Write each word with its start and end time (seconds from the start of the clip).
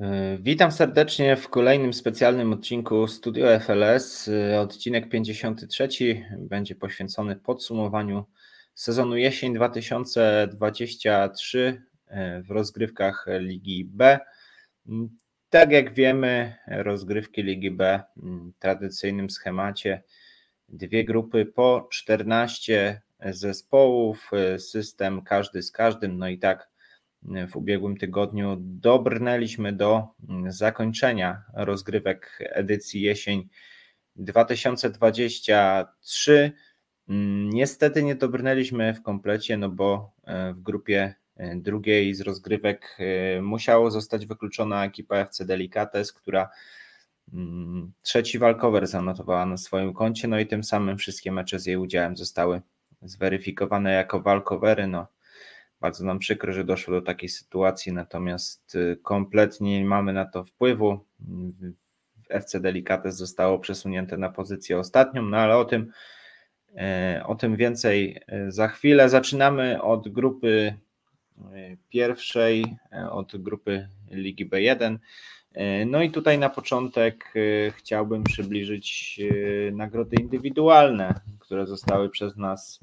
E, 0.00 0.38
witam 0.40 0.72
serdecznie 0.72 1.36
w 1.36 1.48
kolejnym 1.48 1.94
specjalnym 1.94 2.52
odcinku 2.52 3.06
Studio 3.06 3.60
FLS. 3.60 4.28
E, 4.28 4.60
odcinek 4.60 5.08
53 5.08 5.88
będzie 6.38 6.74
poświęcony 6.74 7.36
podsumowaniu 7.36 8.26
sezonu 8.74 9.16
jesień 9.16 9.54
2023 9.54 11.82
e, 12.06 12.42
w 12.42 12.50
rozgrywkach 12.50 13.26
Ligi 13.38 13.84
B. 13.84 14.18
Mm, 14.88 15.08
tak 15.50 15.70
jak 15.70 15.94
wiemy, 15.94 16.54
rozgrywki 16.66 17.42
Ligi 17.42 17.70
B 17.70 18.02
w 18.16 18.58
tradycyjnym 18.58 19.30
schemacie 19.30 20.02
dwie 20.68 21.04
grupy 21.04 21.46
po 21.46 21.88
14 21.90 23.00
zespołów, 23.30 24.30
system 24.58 25.22
każdy 25.22 25.62
z 25.62 25.72
każdym, 25.72 26.18
no 26.18 26.28
i 26.28 26.38
tak 26.38 26.68
w 27.22 27.56
ubiegłym 27.56 27.96
tygodniu 27.96 28.56
dobrnęliśmy 28.60 29.72
do 29.72 30.08
zakończenia 30.48 31.42
rozgrywek 31.54 32.38
edycji 32.40 33.00
jesień 33.00 33.48
2023. 34.16 36.52
Niestety 37.52 38.02
nie 38.02 38.14
dobrnęliśmy 38.14 38.94
w 38.94 39.02
komplecie, 39.02 39.56
no 39.56 39.68
bo 39.68 40.12
e, 40.24 40.52
w 40.52 40.62
grupie 40.62 41.14
e, 41.36 41.56
drugiej 41.56 42.14
z 42.14 42.20
rozgrywek 42.20 42.98
e, 42.98 43.42
musiało 43.42 43.90
zostać 43.90 44.26
wykluczona 44.26 44.84
ekipa 44.84 45.16
FC 45.16 45.44
Delicates, 45.44 46.12
która 46.12 46.48
mm, 47.32 47.92
trzeci 48.02 48.38
walkover 48.38 48.86
zanotowała 48.86 49.46
na 49.46 49.56
swoim 49.56 49.94
koncie, 49.94 50.28
no 50.28 50.38
i 50.38 50.46
tym 50.46 50.64
samym 50.64 50.98
wszystkie 50.98 51.32
mecze 51.32 51.58
z 51.58 51.66
jej 51.66 51.76
udziałem 51.76 52.16
zostały 52.16 52.62
zweryfikowane 53.02 53.92
jako 53.92 54.20
walkovery. 54.20 54.86
No, 54.86 55.06
bardzo 55.80 56.04
nam 56.04 56.18
przykro, 56.18 56.52
że 56.52 56.64
doszło 56.64 56.94
do 56.94 57.02
takiej 57.02 57.28
sytuacji, 57.28 57.92
natomiast 57.92 58.74
y, 58.74 58.98
kompletnie 59.02 59.80
nie 59.80 59.86
mamy 59.86 60.12
na 60.12 60.24
to 60.24 60.44
wpływu. 60.44 61.00
FC 62.28 62.60
Delicates 62.60 63.16
zostało 63.16 63.58
przesunięte 63.58 64.16
na 64.16 64.28
pozycję 64.28 64.78
ostatnią, 64.78 65.22
no 65.22 65.36
ale 65.36 65.56
o 65.56 65.64
tym, 65.64 65.92
e, 66.76 67.22
o 67.26 67.34
tym 67.34 67.56
więcej 67.56 68.20
e, 68.26 68.52
za 68.52 68.68
chwilę. 68.68 69.08
Zaczynamy 69.08 69.82
od 69.82 70.08
grupy 70.08 70.74
e, 71.52 71.76
pierwszej, 71.88 72.64
od 73.10 73.36
grupy 73.36 73.88
Ligi 74.10 74.50
B1. 74.50 74.98
No 75.86 76.02
i 76.02 76.10
tutaj 76.10 76.38
na 76.38 76.50
początek 76.50 77.34
chciałbym 77.76 78.24
przybliżyć 78.24 79.20
nagrody 79.72 80.16
indywidualne, 80.16 81.20
które 81.38 81.66
zostały 81.66 82.10
przez 82.10 82.36
nas 82.36 82.80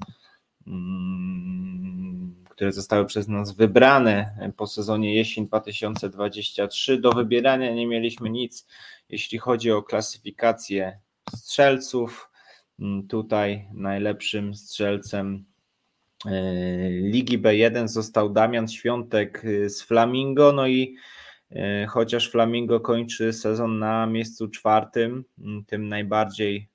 mm, 0.66 2.45
które 2.56 2.72
zostały 2.72 3.06
przez 3.06 3.28
nas 3.28 3.52
wybrane 3.52 4.38
po 4.56 4.66
sezonie 4.66 5.14
jesień 5.14 5.46
2023. 5.46 6.98
Do 6.98 7.12
wybierania 7.12 7.74
nie 7.74 7.86
mieliśmy 7.86 8.30
nic, 8.30 8.66
jeśli 9.08 9.38
chodzi 9.38 9.70
o 9.70 9.82
klasyfikację 9.82 10.98
strzelców. 11.36 12.30
Mm, 12.80 13.08
tutaj 13.08 13.68
najlepszym 13.72 14.54
strzelcem 14.54 15.44
e, 16.26 16.90
Ligi 16.90 17.38
B1 17.38 17.88
został 17.88 18.30
Damian 18.30 18.68
Świątek 18.68 19.42
e, 19.44 19.70
z 19.70 19.82
Flamingo. 19.82 20.52
No 20.52 20.66
i 20.66 20.96
e, 21.50 21.86
chociaż 21.86 22.30
Flamingo 22.30 22.80
kończy 22.80 23.32
sezon 23.32 23.78
na 23.78 24.06
miejscu 24.06 24.48
czwartym, 24.48 25.24
mm, 25.38 25.64
tym 25.64 25.88
najbardziej 25.88 26.68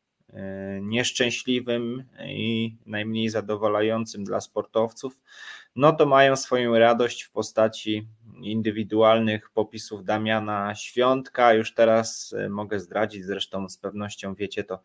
nieszczęśliwym 0.81 2.03
i 2.25 2.75
najmniej 2.85 3.29
zadowalającym 3.29 4.23
dla 4.23 4.41
sportowców, 4.41 5.19
no 5.75 5.93
to 5.93 6.05
mają 6.05 6.35
swoją 6.35 6.77
radość 6.77 7.23
w 7.23 7.31
postaci 7.31 8.07
indywidualnych 8.41 9.49
popisów 9.49 10.05
Damiana 10.05 10.75
Świątka. 10.75 11.53
Już 11.53 11.73
teraz 11.73 12.35
e, 12.37 12.49
mogę 12.49 12.79
zdradzić, 12.79 13.25
zresztą 13.25 13.69
z 13.69 13.77
pewnością 13.77 14.35
wiecie 14.35 14.63
to 14.63 14.81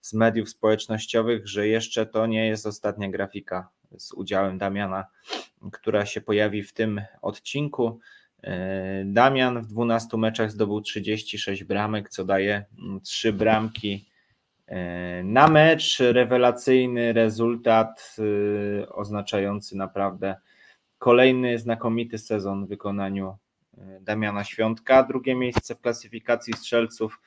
z 0.00 0.14
mediów 0.14 0.48
społecznościowych, 0.48 1.48
że 1.48 1.68
jeszcze 1.68 2.06
to 2.06 2.26
nie 2.26 2.46
jest 2.46 2.66
ostatnia 2.66 3.08
grafika 3.08 3.68
z 3.98 4.12
udziałem 4.12 4.58
Damiana, 4.58 5.06
która 5.72 6.06
się 6.06 6.20
pojawi 6.20 6.62
w 6.62 6.72
tym 6.72 7.00
odcinku. 7.22 8.00
E, 8.42 9.04
Damian 9.04 9.62
w 9.62 9.66
12 9.66 10.16
meczach 10.16 10.50
zdobył 10.50 10.80
36 10.80 11.64
bramek, 11.64 12.08
co 12.08 12.24
daje 12.24 12.64
3 13.02 13.32
bramki 13.32 14.06
E, 14.10 14.15
na 15.24 15.48
mecz 15.48 15.98
rewelacyjny 15.98 17.12
rezultat 17.12 18.16
e, 18.18 18.88
oznaczający 18.88 19.76
naprawdę 19.76 20.36
kolejny 20.98 21.58
znakomity 21.58 22.18
sezon 22.18 22.66
w 22.66 22.68
wykonaniu 22.68 23.36
e, 23.78 24.00
Damiana 24.00 24.44
Świątka. 24.44 25.02
Drugie 25.02 25.34
miejsce 25.34 25.74
w 25.74 25.80
klasyfikacji 25.80 26.52
strzelców. 26.52 27.20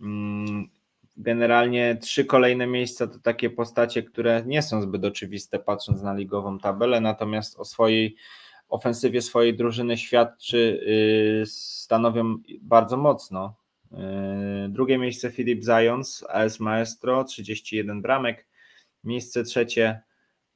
Mm, 0.00 0.68
generalnie 1.16 1.96
trzy 1.96 2.24
kolejne 2.24 2.66
miejsca 2.66 3.06
to 3.06 3.18
takie 3.18 3.50
postacie, 3.50 4.02
które 4.02 4.42
nie 4.46 4.62
są 4.62 4.82
zbyt 4.82 5.04
oczywiste 5.04 5.58
patrząc 5.58 6.02
na 6.02 6.14
ligową 6.14 6.58
tabelę, 6.58 7.00
natomiast 7.00 7.58
o 7.58 7.64
swojej 7.64 8.16
ofensywie 8.68 9.22
swojej 9.22 9.56
drużyny 9.56 9.96
świadczy, 9.96 10.80
y, 11.42 11.46
stanowią 11.46 12.36
bardzo 12.60 12.96
mocno. 12.96 13.54
Yy, 13.92 14.68
drugie 14.68 14.98
miejsce 14.98 15.30
Filip 15.30 15.64
Zając, 15.64 16.24
AS 16.28 16.60
Maestro, 16.60 17.24
31 17.24 18.02
bramek. 18.02 18.46
Miejsce 19.04 19.42
trzecie 19.42 20.00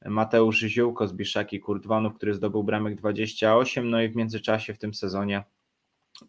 Mateusz 0.05 0.59
Ziółko 0.59 1.07
z 1.07 1.13
Biszaki 1.13 1.59
Kurdwanów, 1.59 2.15
który 2.15 2.33
zdobył 2.33 2.63
bramek 2.63 2.95
28, 2.95 3.89
no 3.89 4.01
i 4.01 4.09
w 4.09 4.15
międzyczasie 4.15 4.73
w 4.73 4.77
tym 4.77 4.93
sezonie 4.93 5.43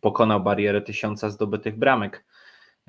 pokonał 0.00 0.42
barierę 0.42 0.82
tysiąca 0.82 1.30
zdobytych 1.30 1.78
bramek 1.78 2.24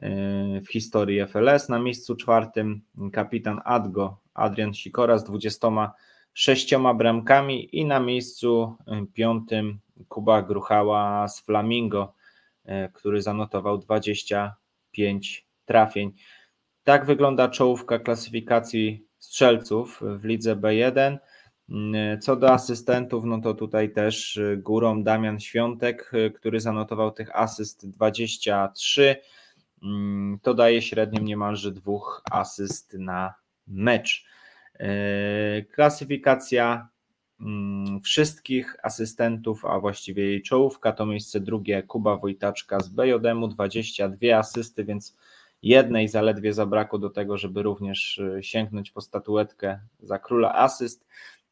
yy, 0.01 0.61
w 0.61 0.71
historii 0.71 1.27
FLS. 1.27 1.69
Na 1.69 1.79
miejscu 1.79 2.15
czwartym 2.15 2.81
kapitan 3.13 3.61
Adgo 3.65 4.17
Adrian 4.33 4.73
Sikora 4.73 5.17
z 5.17 5.23
26 5.23 6.75
bramkami 6.95 7.79
i 7.79 7.85
na 7.85 7.99
miejscu 7.99 8.75
piątym 9.13 9.79
Kuba 10.07 10.41
Gruchała 10.41 11.27
z 11.27 11.41
Flamingo 11.41 12.13
E, 12.13 12.22
który 12.93 13.21
zanotował 13.21 13.77
25 13.77 15.47
trafień. 15.65 16.13
Tak 16.83 17.05
wygląda 17.05 17.49
czołówka 17.49 17.99
klasyfikacji 17.99 19.07
strzelców 19.19 20.01
w 20.01 20.25
lidze 20.25 20.55
B1. 20.55 21.17
Mm, 21.69 22.21
co 22.21 22.35
do 22.35 22.51
asystentów, 22.51 23.25
no 23.25 23.41
to 23.41 23.53
tutaj 23.53 23.91
też 23.91 24.37
e, 24.37 24.57
górą 24.57 25.03
Damian 25.03 25.39
Świątek, 25.39 26.11
e, 26.13 26.29
który 26.29 26.59
zanotował 26.59 27.11
tych 27.11 27.35
asyst 27.35 27.89
23. 27.89 29.15
Mm, 29.83 30.39
to 30.41 30.53
daje 30.53 30.81
średnią 30.81 31.21
niemalże 31.21 31.71
dwóch 31.71 32.21
asyst 32.31 32.93
na 32.93 33.33
mecz. 33.67 34.25
Klasyfikacja 35.75 36.89
wszystkich 38.03 38.75
asystentów, 38.83 39.65
a 39.65 39.79
właściwie 39.79 40.23
jej 40.23 40.41
czołówka 40.41 40.91
to 40.91 41.05
miejsce 41.05 41.39
drugie 41.39 41.83
Kuba 41.83 42.17
Wojtaczka 42.17 42.79
z 42.79 42.89
BJM-u, 42.89 43.47
22 43.47 44.37
asysty, 44.37 44.85
więc 44.85 45.17
jednej 45.63 46.07
zaledwie 46.07 46.53
zabrakło 46.53 46.99
do 46.99 47.09
tego, 47.09 47.37
żeby 47.37 47.63
również 47.63 48.17
y, 48.17 48.39
sięgnąć 48.43 48.91
po 48.91 49.01
statuetkę 49.01 49.79
za 49.99 50.19
króla 50.19 50.55
asyst. 50.55 51.05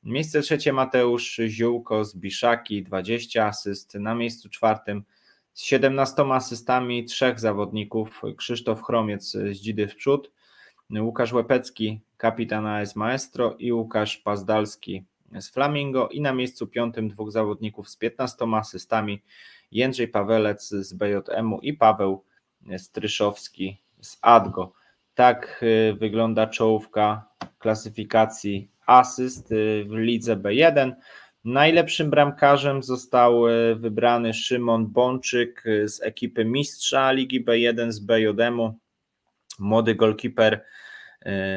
Miejsce 0.04 0.42
trzecie 0.42 0.74
Mateusz 0.74 1.40
Ziółko 1.48 2.06
z 2.06 2.16
Biszaki, 2.16 2.84
20 2.84 3.46
asyst. 3.46 3.96
Na 3.96 4.16
miejscu 4.16 4.50
czwartym 4.50 5.04
z 5.54 5.62
17 5.62 6.24
asystami 6.32 7.06
trzech 7.06 7.40
zawodników 7.40 8.22
Krzysztof 8.38 8.84
Chromiec 8.84 9.32
z 9.32 9.58
Dzidy 9.58 9.88
w 9.88 9.96
przód, 9.96 10.32
Łukasz 11.00 11.34
Łepecki, 11.34 12.02
kapitan 12.18 12.66
AS 12.66 12.96
Maestro 12.96 13.56
i 13.60 13.74
Łukasz 13.74 14.18
Pazdalski 14.18 15.06
z 15.40 15.50
Flamingo 15.50 16.10
i 16.10 16.22
na 16.22 16.34
miejscu 16.34 16.68
piątym 16.68 17.10
dwóch 17.10 17.32
zawodników 17.32 17.90
z 17.90 17.98
15 17.98 18.46
asystami 18.56 19.22
Jędrzej 19.72 20.08
Pawelec 20.08 20.70
z 20.70 20.94
BJM-u 20.94 21.60
i 21.60 21.74
Paweł 21.74 22.24
Stryszowski 22.78 23.82
z 24.02 24.18
ADGO. 24.22 24.74
Tak 25.14 25.64
y, 25.64 25.94
wygląda 25.94 26.48
czołówka 26.48 27.28
klasyfikacji 27.60 28.72
asyst 28.86 29.52
y, 29.52 29.86
w 29.90 29.94
lidze 29.94 30.36
B1. 30.36 30.94
Najlepszym 31.46 32.10
bramkarzem 32.10 32.84
został 32.84 33.48
y, 33.48 33.76
wybrany 33.76 34.34
Szymon 34.34 34.88
Bączyk 34.88 35.64
z 35.86 36.02
ekipy 36.02 36.46
mistrza 36.46 37.12
Ligi 37.12 37.46
B1 37.46 37.92
z 37.92 38.00
BJM-u. 38.00 38.74
Młody 39.60 39.96
golkiper 39.96 40.66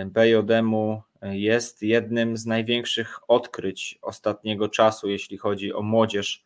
BJM-u 0.06 1.02
jest 1.32 1.82
jednym 1.82 2.36
z 2.36 2.46
największych 2.46 3.30
odkryć 3.30 3.98
ostatniego 4.02 4.68
czasu, 4.68 5.08
jeśli 5.08 5.38
chodzi 5.38 5.72
o 5.72 5.82
młodzież 5.82 6.44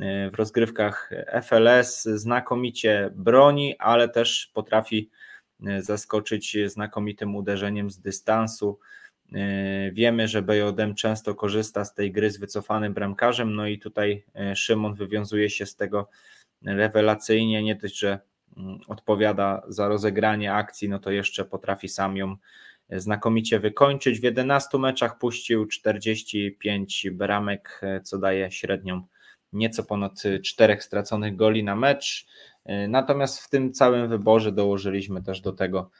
e, 0.00 0.30
w 0.30 0.34
rozgrywkach 0.34 1.10
FLS. 1.42 2.04
Znakomicie 2.04 3.10
broni, 3.14 3.78
ale 3.78 4.08
też 4.08 4.50
potrafi 4.54 5.10
e, 5.66 5.82
zaskoczyć 5.82 6.56
znakomitym 6.66 7.36
uderzeniem 7.36 7.90
z 7.90 8.00
dystansu. 8.00 8.78
E, 9.32 9.90
wiemy, 9.92 10.28
że 10.28 10.42
BJM 10.42 10.94
często 10.94 11.34
korzysta 11.34 11.84
z 11.84 11.94
tej 11.94 12.12
gry 12.12 12.30
z 12.30 12.38
wycofanym 12.38 12.94
bramkarzem, 12.94 13.54
no 13.54 13.66
i 13.66 13.78
tutaj 13.78 14.24
Szymon 14.54 14.94
wywiązuje 14.94 15.50
się 15.50 15.66
z 15.66 15.76
tego 15.76 16.08
rewelacyjnie, 16.64 17.62
nie 17.62 17.74
dość, 17.74 17.98
że 17.98 18.18
mm, 18.56 18.78
odpowiada 18.88 19.62
za 19.68 19.88
rozegranie 19.88 20.54
akcji, 20.54 20.88
no 20.88 20.98
to 20.98 21.10
jeszcze 21.10 21.44
potrafi 21.44 21.88
sam 21.88 22.16
ją 22.16 22.36
znakomicie 22.96 23.60
wykończyć. 23.60 24.20
W 24.20 24.22
11 24.22 24.78
meczach 24.78 25.18
puścił 25.18 25.66
45 25.66 27.06
bramek, 27.12 27.80
co 28.04 28.18
daje 28.18 28.50
średnią 28.50 29.02
nieco 29.52 29.84
ponad 29.84 30.22
czterech 30.44 30.84
straconych 30.84 31.36
goli 31.36 31.64
na 31.64 31.76
mecz. 31.76 32.26
Natomiast 32.88 33.40
w 33.40 33.48
tym 33.48 33.72
całym 33.72 34.08
wyborze 34.08 34.52
dołożyliśmy 34.52 35.22
też 35.22 35.40
do 35.40 35.52
tego 35.52 35.90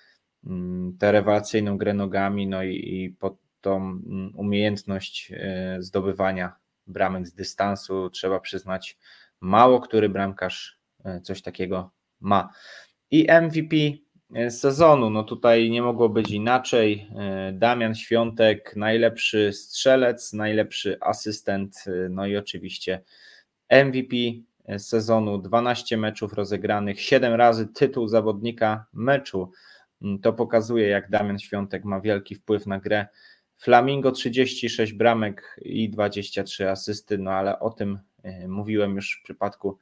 mm, 0.46 0.96
tę 0.98 1.12
rewelacyjną 1.12 1.78
grę 1.78 1.94
nogami, 1.94 2.46
no 2.46 2.62
i, 2.62 2.74
i 2.74 3.10
pod 3.10 3.36
tą 3.60 3.76
mm, 3.76 4.32
umiejętność 4.36 5.32
e, 5.32 5.76
zdobywania 5.80 6.52
bramek 6.86 7.26
z 7.26 7.34
dystansu. 7.34 8.10
Trzeba 8.10 8.40
przyznać, 8.40 8.98
mało 9.40 9.80
który 9.80 10.08
bramkarz 10.08 10.78
e, 11.04 11.20
coś 11.20 11.42
takiego 11.42 11.90
ma. 12.20 12.50
I 13.10 13.26
MVP 13.42 13.76
sezonu, 14.50 15.10
no 15.10 15.24
tutaj 15.24 15.70
nie 15.70 15.82
mogło 15.82 16.08
być 16.08 16.30
inaczej. 16.30 17.10
Damian 17.52 17.94
Świątek, 17.94 18.76
najlepszy 18.76 19.52
strzelec, 19.52 20.32
najlepszy 20.32 20.96
asystent, 21.00 21.84
no 22.10 22.26
i 22.26 22.36
oczywiście 22.36 23.02
MVP 23.70 24.16
sezonu, 24.78 25.38
12 25.38 25.96
meczów 25.96 26.32
rozegranych, 26.32 27.00
7 27.00 27.34
razy 27.34 27.66
tytuł 27.66 28.08
zawodnika 28.08 28.86
meczu. 28.92 29.50
Mm, 30.02 30.18
to 30.18 30.32
pokazuje, 30.32 30.88
jak 30.88 31.10
Damian 31.10 31.38
Świątek 31.38 31.84
ma 31.84 32.00
wielki 32.00 32.34
wpływ 32.34 32.66
na 32.66 32.80
grę. 32.80 33.06
Flamingo 33.56 34.12
36 34.12 34.92
bramek 34.92 35.56
i 35.62 35.90
23 35.90 36.70
asysty, 36.70 37.18
no 37.18 37.30
ale 37.30 37.60
o 37.60 37.70
tym 37.70 37.98
e, 38.22 38.48
mówiłem 38.48 38.96
już 38.96 39.18
w 39.20 39.24
przypadku 39.24 39.78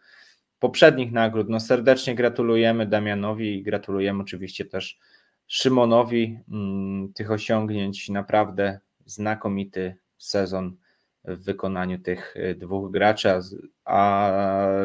poprzednich 0.59 1.13
nagród. 1.13 1.49
No 1.49 1.61
serdecznie 1.61 2.15
gratulujemy 2.15 2.87
Damianowi 2.87 3.59
i 3.59 3.63
gratulujemy 3.63 4.23
oczywiście 4.23 4.65
też 4.65 4.99
Szymonowi 5.47 6.41
mm, 6.53 7.13
tych 7.13 7.31
osiągnięć. 7.31 8.09
Naprawdę 8.09 8.81
znakomity 9.05 9.97
sezon 10.19 10.77
w 11.25 11.45
wykonaniu 11.45 11.99
tych 11.99 12.35
e, 12.37 12.55
dwóch 12.55 12.91
graczy, 12.91 13.31
a 13.85 14.31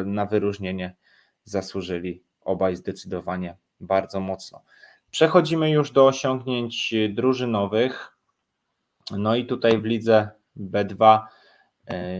na 0.04 0.26
wyróżnienie 0.26 0.96
zasłużyli 1.44 2.22
obaj 2.40 2.76
zdecydowanie 2.76 3.56
bardzo 3.80 4.20
mocno. 4.20 4.62
Przechodzimy 5.10 5.70
już 5.70 5.90
do 5.90 6.06
osiągnięć 6.06 6.94
drużynowych. 7.10 8.16
No 9.10 9.36
i 9.36 9.46
tutaj 9.46 9.78
w 9.78 9.84
lidze 9.84 10.28
B2 10.56 11.18
e, 11.18 11.20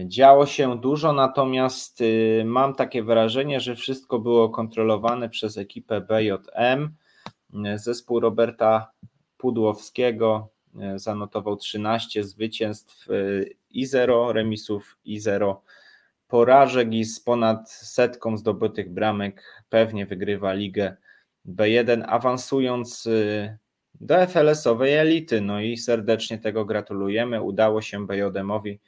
działo 0.05 0.45
się 0.45 0.79
dużo, 0.79 1.13
natomiast 1.13 2.01
y, 2.01 2.43
mam 2.45 2.75
takie 2.75 3.03
wrażenie, 3.03 3.59
że 3.59 3.75
wszystko 3.75 4.19
było 4.19 4.49
kontrolowane 4.49 5.29
przez 5.29 5.57
ekipę 5.57 6.01
BJM. 6.01 6.89
Zespół 7.75 8.19
Roberta 8.19 8.91
Pudłowskiego 9.37 10.49
e, 10.79 10.99
zanotował 10.99 11.55
13 11.55 12.23
zwycięstw 12.23 13.07
i 13.69 13.85
0 13.85 14.33
remisów 14.33 14.97
i 15.05 15.19
0 15.19 15.61
porażek 16.27 16.93
i 16.93 17.05
z 17.05 17.19
ponad 17.19 17.71
setką 17.71 18.37
zdobytych 18.37 18.93
bramek 18.93 19.63
pewnie 19.69 20.05
wygrywa 20.05 20.53
ligę 20.53 20.95
B1, 21.45 22.03
awansując 22.07 23.05
y, 23.05 23.57
do 24.01 24.15
FLS-owej 24.15 24.93
elity. 24.93 25.41
No 25.41 25.61
i 25.61 25.77
serdecznie 25.77 26.37
tego 26.37 26.65
gratulujemy. 26.65 27.41
Udało 27.41 27.81
się 27.81 28.07
BJM-owi 28.07 28.79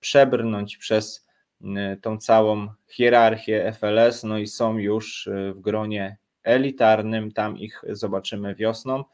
przebrnąć 0.00 0.76
przez 0.76 1.26
y, 1.60 1.66
tą 2.02 2.18
całą 2.18 2.68
hierarchię 2.88 3.72
FLS, 3.72 4.24
no 4.24 4.38
i 4.38 4.46
są 4.46 4.78
już 4.78 5.26
y, 5.26 5.52
w 5.56 5.60
gronie 5.60 6.16
elitarnym, 6.42 7.32
tam 7.32 7.58
ich 7.58 7.82
zobaczymy 7.88 8.54
wiosną. 8.54 9.04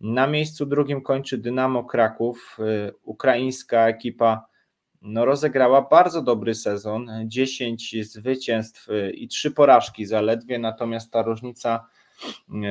Na 0.00 0.26
miejscu 0.26 0.66
drugim 0.66 1.02
kończy 1.02 1.38
Dynamo 1.38 1.84
Kraków, 1.84 2.58
ukraińska 3.02 3.88
ekipa 3.88 4.46
no, 5.02 5.24
rozegrała 5.24 5.82
bardzo 5.82 6.22
dobry 6.22 6.54
sezon, 6.54 7.10
10 7.24 8.06
zwycięstw 8.12 8.88
i 9.14 9.28
3 9.28 9.50
porażki 9.50 10.06
zaledwie, 10.06 10.58
natomiast 10.58 11.12
ta 11.12 11.22
różnica 11.22 11.86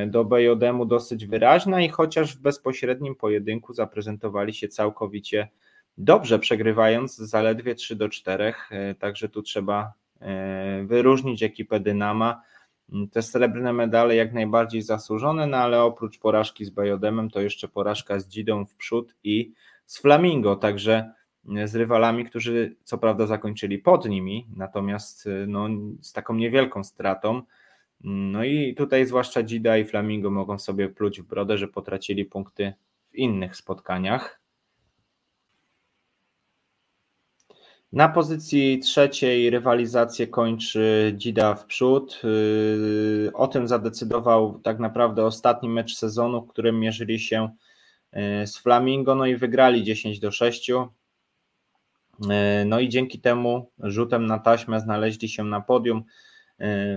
do 0.07 0.25
BJM-u 0.25 0.85
dosyć 0.85 1.25
wyraźna 1.25 1.81
i 1.81 1.89
chociaż 1.89 2.37
w 2.37 2.41
bezpośrednim 2.41 3.15
pojedynku 3.15 3.73
zaprezentowali 3.73 4.53
się 4.53 4.67
całkowicie 4.67 5.47
dobrze, 5.97 6.39
przegrywając 6.39 7.15
zaledwie 7.15 7.75
3 7.75 7.95
do 7.95 8.09
4, 8.09 8.53
e, 8.71 8.95
także 8.95 9.29
tu 9.29 9.41
trzeba 9.41 9.93
e, 10.21 10.83
wyróżnić 10.85 11.43
ekipę 11.43 11.79
Dynama. 11.79 12.41
Te 13.11 13.21
srebrne 13.21 13.73
medale 13.73 14.15
jak 14.15 14.33
najbardziej 14.33 14.81
zasłużone, 14.81 15.47
no 15.47 15.57
ale 15.57 15.83
oprócz 15.83 16.19
porażki 16.19 16.65
z 16.65 16.69
BJM 16.69 17.29
to 17.29 17.41
jeszcze 17.41 17.67
porażka 17.67 18.19
z 18.19 18.27
Dzidą 18.27 18.65
w 18.65 18.75
przód 18.75 19.15
i 19.23 19.53
z 19.85 20.01
Flamingo, 20.01 20.55
także 20.55 21.11
z 21.65 21.75
rywalami, 21.75 22.25
którzy 22.25 22.75
co 22.83 22.97
prawda 22.97 23.25
zakończyli 23.25 23.79
pod 23.79 24.09
nimi, 24.09 24.47
natomiast 24.55 25.27
e, 25.27 25.47
no, 25.47 25.67
z 26.01 26.13
taką 26.13 26.35
niewielką 26.35 26.83
stratą. 26.83 27.41
No 28.03 28.43
i 28.43 28.75
tutaj 28.75 29.05
zwłaszcza 29.05 29.43
Gida 29.43 29.77
i 29.77 29.85
Flamingo 29.85 30.31
mogą 30.31 30.59
sobie 30.59 30.89
pluć 30.89 31.21
w 31.21 31.25
brodę, 31.25 31.57
że 31.57 31.67
potracili 31.67 32.25
punkty 32.25 32.73
w 33.11 33.15
innych 33.15 33.55
spotkaniach. 33.55 34.41
Na 37.93 38.09
pozycji 38.09 38.79
trzeciej 38.79 39.49
rywalizację 39.49 40.27
kończy 40.27 41.13
Dzida 41.17 41.55
w 41.55 41.65
przód. 41.65 42.21
Yy, 42.23 43.31
o 43.33 43.47
tym 43.47 43.67
zadecydował 43.67 44.59
tak 44.59 44.79
naprawdę 44.79 45.25
ostatni 45.25 45.69
mecz 45.69 45.95
sezonu, 45.95 46.41
w 46.41 46.47
którym 46.47 46.79
mierzyli 46.79 47.19
się 47.19 47.49
yy, 48.13 48.47
z 48.47 48.57
Flamingo, 48.57 49.15
no 49.15 49.25
i 49.25 49.35
wygrali 49.35 49.83
10 49.83 50.19
do 50.19 50.31
6. 50.31 50.69
Yy, 50.69 50.85
no 52.65 52.79
i 52.79 52.89
dzięki 52.89 53.19
temu 53.19 53.71
rzutem 53.79 54.25
na 54.25 54.39
taśmę 54.39 54.79
znaleźli 54.79 55.29
się 55.29 55.43
na 55.43 55.61
podium. 55.61 56.03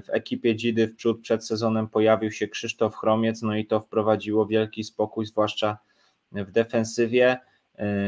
W 0.02 0.06
ekipie 0.08 0.56
Dzidy 0.56 0.86
w 0.86 0.96
przód 0.96 1.20
przed 1.20 1.46
sezonem 1.46 1.88
pojawił 1.88 2.30
się 2.30 2.48
Krzysztof 2.48 2.96
Chromiec, 2.96 3.42
no 3.42 3.56
i 3.56 3.66
to 3.66 3.80
wprowadziło 3.80 4.46
wielki 4.46 4.84
spokój, 4.84 5.26
zwłaszcza 5.26 5.78
w 6.32 6.50
defensywie. 6.50 7.38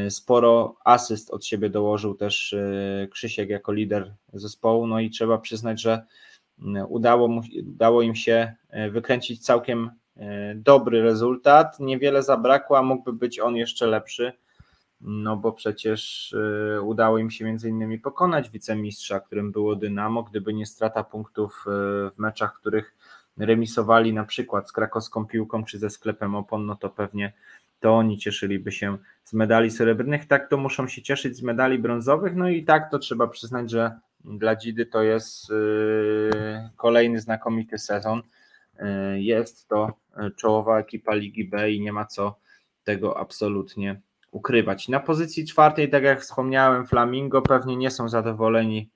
Sporo 0.09 0.75
asyst 0.85 1.31
od 1.31 1.45
siebie 1.45 1.69
dołożył 1.69 2.15
też 2.15 2.53
e, 2.53 3.07
Krzysiek 3.07 3.49
jako 3.49 3.73
lider 3.73 4.13
zespołu, 4.33 4.87
no 4.87 4.99
i 4.99 5.09
trzeba 5.09 5.37
przyznać, 5.37 5.81
że 5.81 6.05
udało, 6.87 7.27
mu, 7.27 7.41
udało 7.67 8.01
im 8.01 8.15
się 8.15 8.53
e, 8.69 8.89
wykręcić 8.89 9.45
całkiem 9.45 9.91
e, 10.17 10.55
dobry 10.55 11.01
rezultat. 11.01 11.79
Niewiele 11.79 12.23
zabrakło, 12.23 12.77
a 12.77 12.81
mógłby 12.81 13.13
być 13.13 13.39
on 13.39 13.55
jeszcze 13.55 13.87
lepszy 13.87 14.33
no 15.05 15.37
bo 15.37 15.51
przecież 15.51 16.35
udało 16.83 17.17
im 17.17 17.31
się 17.31 17.45
między 17.45 17.69
innymi 17.69 17.99
pokonać 17.99 18.49
wicemistrza, 18.49 19.19
którym 19.19 19.51
było 19.51 19.75
Dynamo, 19.75 20.23
gdyby 20.23 20.53
nie 20.53 20.65
strata 20.65 21.03
punktów 21.03 21.63
w 22.15 22.17
meczach, 22.17 22.53
których 22.53 22.95
remisowali 23.37 24.13
na 24.13 24.23
przykład 24.23 24.69
z 24.69 24.71
krakowską 24.71 25.25
piłką 25.25 25.63
czy 25.63 25.79
ze 25.79 25.89
sklepem 25.89 26.35
opon, 26.35 26.65
no 26.65 26.75
to 26.75 26.89
pewnie 26.89 27.33
to 27.83 27.95
oni 27.95 28.17
cieszyliby 28.17 28.71
się 28.71 28.97
z 29.23 29.33
medali 29.33 29.71
srebrnych, 29.71 30.25
tak 30.25 30.49
to 30.49 30.57
muszą 30.57 30.87
się 30.87 31.01
cieszyć 31.01 31.37
z 31.37 31.41
medali 31.41 31.79
brązowych, 31.79 32.35
no 32.35 32.49
i 32.49 32.63
tak 32.63 32.91
to 32.91 32.99
trzeba 32.99 33.27
przyznać, 33.27 33.71
że 33.71 33.99
dla 34.25 34.55
Dzidy 34.55 34.85
to 34.85 35.03
jest 35.03 35.49
y, 35.49 35.53
kolejny 36.77 37.19
znakomity 37.19 37.77
sezon, 37.77 38.21
jest 39.15 39.67
to 39.67 39.93
czołowa 40.35 40.79
ekipa 40.79 41.13
Ligi 41.15 41.45
B 41.45 41.71
i 41.71 41.81
nie 41.81 41.93
ma 41.93 42.05
co 42.05 42.39
tego 42.83 43.19
absolutnie 43.19 44.01
ukrywać. 44.31 44.87
Na 44.87 44.99
pozycji 44.99 45.47
czwartej, 45.47 45.89
tak 45.89 46.03
jak 46.03 46.21
wspomniałem, 46.21 46.87
Flamingo 46.87 47.41
pewnie 47.41 47.77
nie 47.77 47.91
są 47.91 48.09
zadowoleni 48.09 48.89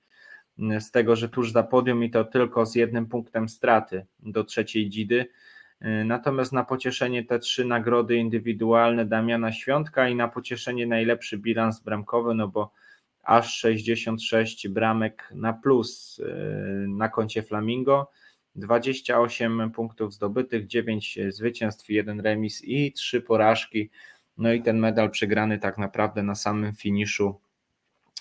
z 0.80 0.90
tego, 0.90 1.16
że 1.16 1.28
tuż 1.28 1.52
za 1.52 1.62
podium 1.62 2.04
i 2.04 2.10
to 2.10 2.24
tylko 2.24 2.66
z 2.66 2.74
jednym 2.74 3.06
punktem 3.06 3.48
straty 3.48 4.06
do 4.18 4.44
trzeciej 4.44 4.90
dzidy. 4.90 5.26
Y, 5.82 6.04
natomiast 6.04 6.52
na 6.52 6.64
pocieszenie 6.64 7.24
te 7.24 7.38
trzy 7.38 7.64
nagrody 7.64 8.16
indywidualne 8.16 9.06
Damiana 9.06 9.52
Świątka 9.52 10.08
i 10.08 10.14
na 10.14 10.28
pocieszenie 10.28 10.86
najlepszy 10.86 11.38
bilans 11.38 11.80
bramkowy, 11.80 12.34
no 12.34 12.48
bo 12.48 12.72
aż 13.22 13.56
66 13.56 14.68
bramek 14.68 15.28
na 15.34 15.52
plus 15.52 16.18
y, 16.18 16.86
na 16.88 17.08
koncie 17.08 17.42
Flamingo, 17.42 18.10
28 18.56 19.70
punktów 19.70 20.14
zdobytych, 20.14 20.66
9 20.66 21.18
zwycięstw, 21.28 21.90
1 21.90 22.20
remis 22.20 22.64
i 22.64 22.92
3 22.92 23.20
porażki. 23.20 23.90
No 24.38 24.52
i 24.52 24.62
ten 24.62 24.78
medal 24.78 25.10
przegrany 25.10 25.58
tak 25.58 25.78
naprawdę 25.78 26.22
na 26.22 26.34
samym 26.34 26.74
finiszu 26.74 27.40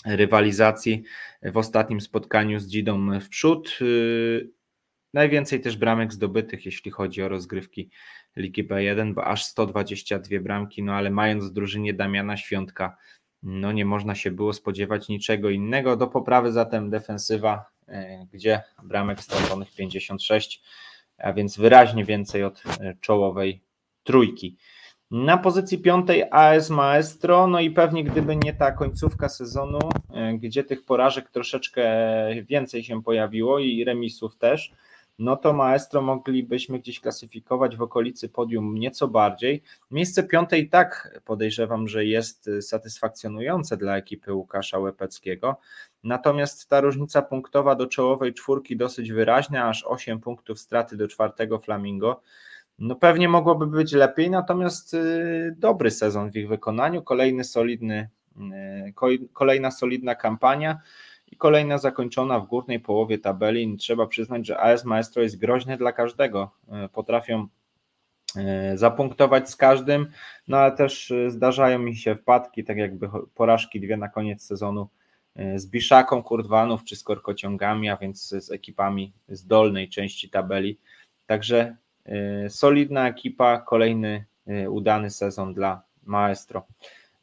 rywalizacji 0.06 1.04
w 1.44 1.58
ostatnim 1.58 2.02
spotkaniu 2.02 2.60
z 2.60 2.68
Dzidą 2.68 3.20
w 3.20 3.30
przód. 3.30 3.80
Najwięcej 5.18 5.62
też 5.62 5.78
bramek 5.78 6.14
zdobytych, 6.14 6.66
jeśli 6.66 6.92
chodzi 6.92 7.24
o 7.24 7.30
rozgrywki 7.30 7.90
Ligi 8.36 8.68
B1, 8.68 9.14
bo 9.14 9.26
aż 9.26 9.44
122 9.44 10.40
bramki, 10.40 10.84
no 10.84 10.94
ale 10.94 11.10
mając 11.10 11.46
w 11.46 11.54
drużynie 11.54 11.94
Damiana 11.94 12.38
Świątka, 12.38 12.98
no 13.44 13.72
nie 13.72 13.86
można 13.86 14.16
się 14.16 14.32
było 14.32 14.54
spodziewać 14.54 15.10
niczego 15.10 15.50
innego. 15.50 15.96
Do 15.96 16.08
poprawy 16.08 16.52
zatem 16.52 16.90
defensywa 16.90 17.66
gdzie 18.34 18.62
bramek 18.84 19.20
straconych 19.22 19.76
56, 19.76 20.62
a 21.18 21.34
więc 21.34 21.58
wyraźnie 21.58 22.06
więcej 22.06 22.44
od 22.44 22.64
czołowej 23.02 23.62
trójki. 24.04 24.58
Na 25.12 25.38
pozycji 25.38 25.78
piątej 25.78 26.24
AS 26.32 26.70
Maestro, 26.70 27.48
no 27.48 27.60
i 27.60 27.72
pewnie 27.72 28.04
gdyby 28.04 28.36
nie 28.36 28.54
ta 28.54 28.72
końcówka 28.72 29.30
sezonu, 29.30 29.80
gdzie 30.40 30.64
tych 30.64 30.86
porażek 30.86 31.30
troszeczkę 31.30 31.86
więcej 32.44 32.84
się 32.84 33.04
pojawiło 33.04 33.60
i 33.60 33.84
remisów 33.84 34.38
też, 34.38 34.74
no 35.20 35.36
to 35.36 35.54
Maestro 35.54 36.02
moglibyśmy 36.02 36.80
gdzieś 36.80 37.00
klasyfikować 37.00 37.78
w 37.78 37.82
okolicy 37.82 38.30
podium 38.30 38.78
nieco 38.78 39.08
bardziej. 39.08 39.64
Miejsce 39.92 40.24
piąte 40.24 40.60
i 40.60 40.70
tak 40.70 41.20
podejrzewam, 41.26 41.88
że 41.88 42.06
jest 42.06 42.50
satysfakcjonujące 42.62 43.78
dla 43.78 43.98
ekipy 43.98 44.34
Łukasza 44.34 44.80
Łepeckiego. 44.80 45.56
Natomiast 46.04 46.70
ta 46.70 46.82
różnica 46.82 47.22
punktowa 47.22 47.76
do 47.76 47.88
czołowej 47.88 48.34
czwórki 48.34 48.78
dosyć 48.78 49.12
wyraźna, 49.12 49.70
aż 49.70 49.84
8 49.84 50.20
punktów 50.20 50.60
straty 50.60 50.98
do 50.98 51.08
czwartego 51.08 51.60
Flamingo. 51.60 52.22
No 52.80 52.96
pewnie 52.96 53.30
mogłoby 53.30 53.68
być 53.68 53.94
lepiej, 53.94 54.30
natomiast 54.30 54.94
y, 54.94 55.56
dobry 55.58 55.92
sezon 55.92 56.32
w 56.32 56.36
ich 56.36 56.48
wykonaniu, 56.48 57.04
kolejny 57.04 57.44
solidny, 57.44 58.10
y, 58.38 59.28
kolejna 59.34 59.72
solidna 59.72 60.16
kampania 60.16 60.80
i 61.32 61.38
kolejna 61.38 61.78
zakończona 61.78 62.40
w 62.40 62.48
górnej 62.48 62.80
połowie 62.80 63.18
tabeli. 63.18 63.78
Trzeba 63.78 64.08
przyznać, 64.08 64.48
że 64.48 64.60
AS 64.60 64.86
Maestro 64.86 65.24
jest 65.24 65.38
groźny 65.38 65.78
dla 65.78 65.92
każdego. 65.92 66.52
E, 66.72 66.90
potrafią 66.90 67.48
e, 68.36 68.78
zapunktować 68.78 69.50
z 69.50 69.56
każdym, 69.56 70.12
no 70.48 70.58
ale 70.58 70.72
też 70.72 71.12
e, 71.12 71.32
zdarzają 71.32 71.80
mi 71.80 71.96
się 71.96 72.16
wpadki, 72.16 72.64
tak 72.64 72.78
jakby 72.78 73.10
porażki 73.36 73.82
dwie 73.82 73.98
na 73.98 74.08
koniec 74.08 74.44
sezonu 74.44 74.90
z 75.56 75.68
Biszaką, 75.68 76.24
Kurdwanów 76.24 76.84
czy 76.84 76.96
z 76.96 77.04
Korkociągami, 77.04 77.90
a 77.90 77.98
więc 77.98 78.28
z 78.30 78.52
ekipami 78.52 79.14
z 79.30 79.48
dolnej 79.48 79.90
części 79.90 80.30
tabeli. 80.30 80.80
Także 81.26 81.76
solidna 82.50 83.08
ekipa, 83.08 83.58
kolejny 83.58 84.26
udany 84.70 85.10
sezon 85.10 85.54
dla 85.54 85.82
Maestro. 86.04 86.66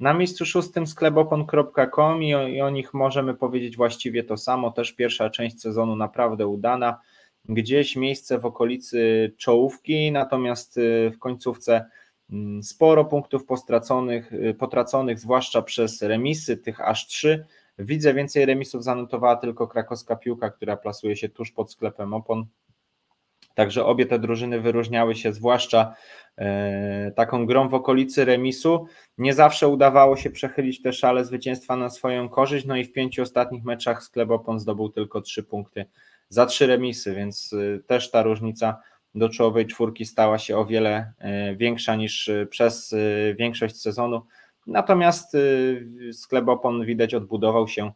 Na 0.01 0.15
miejscu 0.15 0.45
szóstym 0.45 0.87
sklepopon.com 0.87 2.23
i, 2.23 2.29
i 2.29 2.61
o 2.61 2.71
nich 2.71 2.95
możemy 2.95 3.35
powiedzieć 3.35 3.77
właściwie 3.77 4.25
to 4.25 4.37
samo. 4.37 4.71
Też 4.71 4.93
pierwsza 4.93 5.31
część 5.31 5.61
sezonu 5.61 5.97
naprawdę 5.97 6.47
udana. 6.47 7.01
Gdzieś 7.45 7.97
miejsce 7.97 8.39
w 8.39 8.47
okolicy 8.47 9.33
czołówki, 9.37 10.13
natomiast 10.13 10.77
y, 10.77 11.11
w 11.15 11.19
końcówce 11.19 11.85
mm, 12.31 12.63
sporo 12.63 13.05
punktów 13.05 13.45
postraconych, 13.45 14.33
y, 14.33 14.55
potraconych, 14.55 15.19
zwłaszcza 15.19 15.63
przez 15.63 16.03
remisy, 16.03 16.57
tych 16.57 16.81
aż 16.81 17.07
trzy. 17.07 17.47
Widzę 17.79 18.15
więcej 18.15 18.47
remisów 18.47 18.85
zanotowała 18.85 19.37
tylko 19.37 19.69
krakowska 19.69 20.17
piłka, 20.17 20.51
która 20.51 20.77
plasuje 20.77 21.17
się 21.17 21.29
tuż 21.29 21.53
pod 21.53 21.73
sklepem 21.73 22.15
opon. 22.15 22.47
Także 23.55 23.85
obie 23.85 24.07
te 24.07 24.19
drużyny 24.19 24.61
wyróżniały 24.61 25.15
się, 25.15 25.33
zwłaszcza 25.33 25.95
e, 26.39 27.13
taką 27.17 27.47
grą 27.47 27.69
w 27.69 27.75
okolicy 27.75 28.25
remisu. 28.25 28.87
Nie 29.19 29.35
zawsze 29.35 29.69
udawało 29.69 30.17
się 30.17 30.31
przechylić 30.31 30.83
te 30.83 30.93
szale 30.93 31.25
zwycięstwa 31.25 31.77
na 31.77 31.91
swoją 31.91 32.29
korzyść, 32.29 32.67
no 32.67 32.77
i 32.77 32.85
w 32.85 32.93
pięciu 32.93 33.23
ostatnich 33.23 33.65
meczach 33.65 34.03
Sklebopon 34.03 34.61
zdobył 34.61 34.89
tylko 34.89 35.21
trzy 35.21 35.43
punkty 35.43 35.87
za 36.29 36.47
trzy 36.47 36.67
remisy, 36.67 37.15
więc 37.15 37.53
e, 37.53 37.83
też 37.83 38.11
ta 38.11 38.23
różnica 38.23 38.81
do 39.15 39.29
czołowej 39.29 39.67
czwórki 39.67 40.07
stała 40.07 40.39
się 40.39 40.57
o 40.57 40.67
wiele 40.67 41.13
e, 41.19 41.57
większa 41.57 41.95
niż 41.97 42.31
przez 42.51 42.95
większość 43.39 43.81
sezonu. 43.81 44.23
Natomiast 44.67 45.37
Sklebopon 46.13 46.85
widać 46.85 47.15
odbudował 47.15 47.69
się 47.69 47.93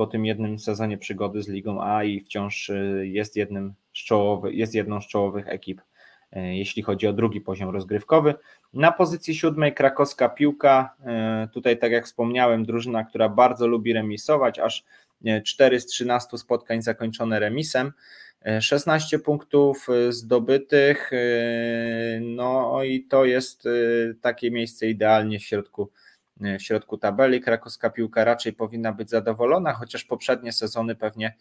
po 0.00 0.06
tym 0.06 0.26
jednym 0.26 0.58
sezonie 0.58 0.98
przygody 0.98 1.42
z 1.42 1.48
Ligą 1.48 1.82
A 1.82 2.04
i 2.04 2.20
wciąż 2.20 2.70
jest 3.02 3.36
jednym 3.36 3.74
z 3.94 3.98
czołowych, 3.98 4.54
jest 4.54 4.74
jedną 4.74 5.00
z 5.00 5.06
czołowych 5.06 5.48
ekip, 5.48 5.80
e, 6.32 6.56
jeśli 6.56 6.82
chodzi 6.82 7.06
o 7.06 7.12
drugi 7.12 7.40
poziom 7.40 7.70
rozgrywkowy. 7.70 8.34
Na 8.74 8.92
pozycji 8.92 9.34
siódmej 9.34 9.74
krakowska 9.74 10.28
piłka, 10.28 10.94
e, 11.06 11.48
tutaj 11.52 11.78
tak 11.78 11.92
jak 11.92 12.04
wspomniałem, 12.06 12.64
drużyna, 12.64 13.04
która 13.04 13.28
bardzo 13.28 13.66
lubi 13.66 13.92
remisować, 13.92 14.58
aż 14.58 14.84
4 15.44 15.76
e, 15.76 15.80
z 15.80 15.86
13 15.86 16.38
spotkań 16.38 16.82
zakończone 16.82 17.40
remisem. 17.40 17.92
16 18.60 19.18
punktów 19.18 19.86
zdobytych, 20.08 21.10
no 22.20 22.82
i 22.82 23.02
to 23.02 23.24
jest 23.24 23.68
takie 24.20 24.50
miejsce 24.50 24.88
idealnie 24.88 25.38
w 25.38 25.42
środku, 25.42 25.90
w 26.40 26.62
środku 26.62 26.98
tabeli. 26.98 27.40
Krakowska 27.40 27.90
piłka 27.90 28.24
raczej 28.24 28.52
powinna 28.52 28.92
być 28.92 29.10
zadowolona, 29.10 29.72
chociaż 29.72 30.04
poprzednie 30.04 30.52
sezony 30.52 30.94
pewnie 30.94 31.36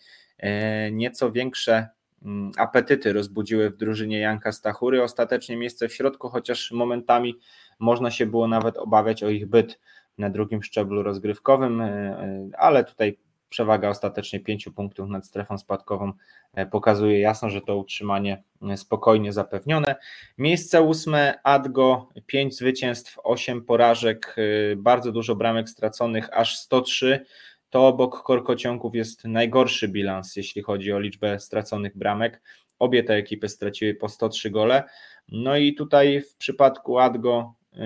nieco 0.91 1.31
większe 1.31 1.87
Mm, 2.25 2.51
apetyty 2.57 3.13
rozbudziły 3.13 3.69
w 3.69 3.77
drużynie 3.77 4.19
Janka 4.19 4.51
Stachury. 4.51 5.03
Ostatecznie 5.03 5.57
miejsce 5.57 5.87
w 5.87 5.93
środku, 5.93 6.29
chociaż 6.29 6.71
momentami 6.71 7.39
można 7.79 8.11
się 8.11 8.25
było 8.25 8.47
nawet 8.47 8.77
obawiać 8.77 9.23
o 9.23 9.29
ich 9.29 9.47
byt 9.47 9.79
na 10.17 10.29
drugim 10.29 10.63
szczeblu 10.63 11.03
rozgrywkowym, 11.03 11.81
e, 11.81 11.85
e, 11.85 12.49
ale 12.57 12.83
tutaj 12.83 13.17
przewaga 13.49 13.89
ostatecznie 13.89 14.39
pięciu 14.39 14.71
punktów 14.71 15.09
nad 15.09 15.25
strefą 15.25 15.57
spadkową 15.57 16.13
e, 16.53 16.65
pokazuje 16.65 17.19
jasno, 17.19 17.49
że 17.49 17.61
to 17.61 17.77
utrzymanie 17.77 18.43
spokojnie 18.75 19.33
zapewnione. 19.33 19.95
Miejsce 20.37 20.81
ósme, 20.81 21.39
Adgo, 21.43 22.09
pięć 22.25 22.57
zwycięstw, 22.57 23.19
osiem 23.23 23.65
porażek, 23.65 24.35
bardzo 24.77 25.11
dużo 25.11 25.35
bramek 25.35 25.69
straconych, 25.69 26.29
aż 26.33 26.57
103 26.57 27.25
to 27.69 27.87
obok 27.87 28.23
korkociągów 28.23 28.95
jest 28.95 29.25
najgorszy 29.25 29.87
bilans, 29.87 30.35
jeśli 30.35 30.61
chodzi 30.61 30.93
o 30.93 30.99
liczbę 30.99 31.39
straconych 31.39 31.97
bramek. 31.97 32.41
Obie 32.79 33.03
te 33.03 33.13
ekipy 33.13 33.49
straciły 33.49 33.93
po 33.93 34.09
103 34.09 34.49
gole. 34.49 34.83
No 35.27 35.57
i 35.57 35.73
tutaj 35.73 36.21
w 36.21 36.35
przypadku 36.35 36.99
Adgo 36.99 37.53
yy, 37.73 37.79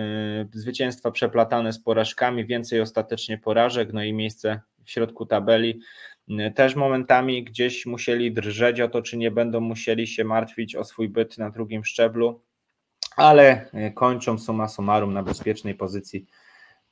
zwycięstwa 0.54 1.12
przeplatane 1.12 1.74
z 1.74 1.80
porażkami, 1.80 2.46
więcej 2.46 2.82
ostatecznie 2.82 3.38
porażek, 3.38 3.94
no 3.94 4.04
i 4.04 4.14
miejsce 4.14 4.62
w 4.86 4.92
środku 4.92 5.26
tabeli. 5.26 5.80
Yy, 6.28 6.52
też 6.52 6.76
momentami 6.76 7.44
gdzieś 7.44 7.86
musieli 7.86 8.32
drżeć 8.32 8.82
o 8.82 8.88
to, 8.88 9.02
czy 9.02 9.18
nie 9.18 9.32
będą 9.32 9.60
musieli 9.60 10.08
się 10.08 10.24
martwić 10.24 10.76
o 10.76 10.84
swój 10.84 11.10
byt 11.10 11.38
na 11.38 11.50
drugim 11.50 11.86
szczeblu, 11.86 12.42
ale 13.16 13.70
yy, 13.74 13.92
kończą 13.92 14.38
summa 14.40 14.68
summarum 14.68 15.14
na 15.14 15.24
bezpiecznej 15.24 15.76
pozycji 15.76 16.26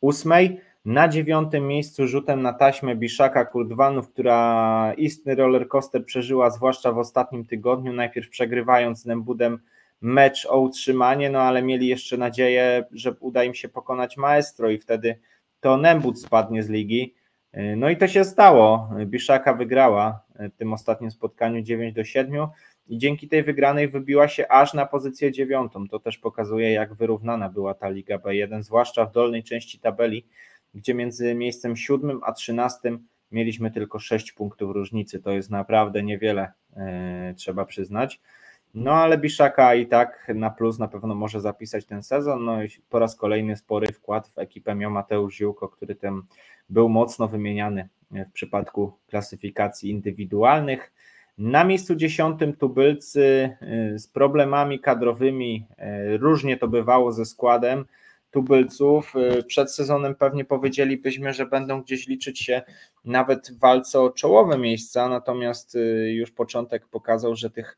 ósmej. 0.01 0.61
Na 0.85 1.07
dziewiątym 1.07 1.67
miejscu 1.67 2.07
rzutem 2.07 2.41
na 2.41 2.53
taśmę 2.53 2.95
Biszaka 2.95 3.45
Kurdwanów, 3.45 4.09
która 4.09 4.93
istny 4.97 5.35
rollercoaster 5.35 6.05
przeżyła, 6.05 6.49
zwłaszcza 6.49 6.91
w 6.91 6.97
ostatnim 6.97 7.45
tygodniu, 7.45 7.93
najpierw 7.93 8.29
przegrywając 8.29 9.01
z 9.01 9.05
Nembudem 9.05 9.59
mecz 10.01 10.45
o 10.45 10.59
utrzymanie, 10.59 11.29
no 11.29 11.39
ale 11.39 11.63
mieli 11.63 11.87
jeszcze 11.87 12.17
nadzieję, 12.17 12.85
że 12.91 13.15
uda 13.19 13.43
im 13.43 13.53
się 13.53 13.69
pokonać 13.69 14.17
Maestro 14.17 14.69
i 14.69 14.77
wtedy 14.77 15.19
to 15.59 15.77
Nembud 15.77 16.21
spadnie 16.21 16.63
z 16.63 16.69
ligi. 16.69 17.15
No 17.77 17.89
i 17.89 17.97
to 17.97 18.07
się 18.07 18.23
stało. 18.23 18.89
Biszaka 19.05 19.53
wygrała 19.53 20.23
w 20.39 20.55
tym 20.57 20.73
ostatnim 20.73 21.11
spotkaniu 21.11 21.61
9 21.61 21.93
do 21.93 22.03
7 22.03 22.47
i 22.87 22.97
dzięki 22.97 23.27
tej 23.27 23.43
wygranej 23.43 23.87
wybiła 23.87 24.27
się 24.27 24.47
aż 24.47 24.73
na 24.73 24.85
pozycję 24.85 25.31
dziewiątą. 25.31 25.87
To 25.87 25.99
też 25.99 26.17
pokazuje, 26.17 26.71
jak 26.71 26.93
wyrównana 26.93 27.49
była 27.49 27.73
ta 27.73 27.89
Liga 27.89 28.17
B1, 28.17 28.63
zwłaszcza 28.63 29.05
w 29.05 29.11
dolnej 29.11 29.43
części 29.43 29.79
tabeli 29.79 30.25
gdzie 30.73 30.93
między 30.93 31.35
miejscem 31.35 31.77
siódmym 31.77 32.21
a 32.23 32.33
trzynastym 32.33 33.07
mieliśmy 33.31 33.71
tylko 33.71 33.99
6 33.99 34.31
punktów 34.31 34.71
różnicy. 34.71 35.19
To 35.19 35.31
jest 35.31 35.49
naprawdę 35.49 36.03
niewiele, 36.03 36.51
e, 36.75 37.33
trzeba 37.37 37.65
przyznać. 37.65 38.21
No 38.73 38.91
ale 38.91 39.17
Biszaka 39.17 39.75
i 39.75 39.87
tak 39.87 40.31
na 40.35 40.49
plus 40.49 40.79
na 40.79 40.87
pewno 40.87 41.15
może 41.15 41.41
zapisać 41.41 41.85
ten 41.85 42.03
sezon. 42.03 42.45
No 42.45 42.63
i 42.63 42.69
po 42.89 42.99
raz 42.99 43.15
kolejny 43.15 43.57
spory 43.57 43.87
wkład 43.87 44.27
w 44.27 44.39
ekipę 44.39 44.75
miał 44.75 44.91
Mateusz 44.91 45.35
Ziółko, 45.35 45.69
który 45.69 45.95
tym 45.95 46.23
był 46.69 46.89
mocno 46.89 47.27
wymieniany 47.27 47.89
w 48.11 48.31
przypadku 48.31 48.93
klasyfikacji 49.07 49.89
indywidualnych. 49.89 50.93
Na 51.37 51.63
miejscu 51.63 51.95
dziesiątym 51.95 52.53
tubylcy 52.53 53.57
e, 53.61 53.99
z 53.99 54.07
problemami 54.07 54.79
kadrowymi, 54.79 55.67
e, 55.77 56.17
różnie 56.17 56.57
to 56.57 56.67
bywało 56.67 57.11
ze 57.11 57.25
składem 57.25 57.85
tubylców. 58.31 59.13
Y, 59.39 59.43
przed 59.43 59.71
sezonem 59.71 60.15
pewnie 60.15 60.45
powiedzielibyśmy, 60.45 61.33
że 61.33 61.45
będą 61.45 61.81
gdzieś 61.81 62.07
liczyć 62.07 62.39
się 62.39 62.61
nawet 63.05 63.51
w 63.51 63.59
walce 63.59 64.01
o 64.01 64.09
czołowe 64.09 64.57
miejsca, 64.57 65.09
natomiast 65.09 65.75
y, 65.75 66.13
już 66.13 66.31
początek 66.31 66.87
pokazał, 66.87 67.35
że 67.35 67.49
tych, 67.49 67.77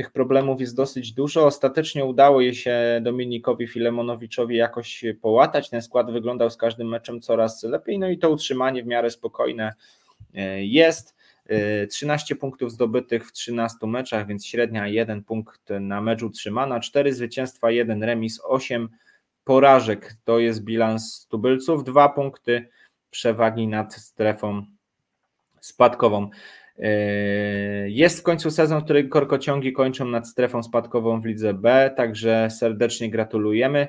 tych 0.00 0.10
problemów 0.10 0.60
jest 0.60 0.76
dosyć 0.76 1.12
dużo. 1.12 1.46
Ostatecznie 1.46 2.04
udało 2.04 2.40
je 2.40 2.54
się 2.54 3.00
Dominikowi 3.02 3.66
Filemonowiczowi 3.66 4.56
jakoś 4.56 5.04
połatać. 5.22 5.70
Ten 5.70 5.82
skład 5.82 6.12
wyglądał 6.12 6.50
z 6.50 6.56
każdym 6.56 6.88
meczem 6.88 7.20
coraz 7.20 7.62
lepiej, 7.62 7.98
no 7.98 8.08
i 8.08 8.18
to 8.18 8.30
utrzymanie 8.30 8.82
w 8.82 8.86
miarę 8.86 9.10
spokojne 9.10 9.72
y, 10.34 10.64
jest. 10.64 11.20
13 11.90 12.36
punktów 12.36 12.72
zdobytych 12.72 13.28
w 13.28 13.32
13 13.32 13.86
meczach, 13.86 14.26
więc 14.26 14.46
średnia 14.46 14.86
1 14.86 15.24
punkt 15.24 15.70
na 15.80 16.00
mecz 16.00 16.22
utrzymana, 16.22 16.80
4 16.80 17.14
zwycięstwa, 17.14 17.70
1 17.70 18.02
remis, 18.02 18.40
8 18.44 18.88
porażek 19.44 20.16
to 20.24 20.38
jest 20.38 20.64
bilans 20.64 21.26
tubylców, 21.30 21.84
dwa 21.84 22.08
punkty 22.08 22.68
przewagi 23.10 23.68
nad 23.68 23.94
strefą 23.94 24.66
spadkową. 25.60 26.30
Jest 27.86 28.20
w 28.20 28.22
końcu 28.22 28.50
sezon, 28.50 28.80
w 28.80 28.84
którym 28.84 29.08
korkociągi 29.08 29.72
kończą 29.72 30.04
nad 30.04 30.28
strefą 30.28 30.62
spadkową 30.62 31.20
w 31.20 31.24
lidze 31.24 31.54
B, 31.54 31.94
także 31.96 32.48
serdecznie 32.50 33.10
gratulujemy. 33.10 33.88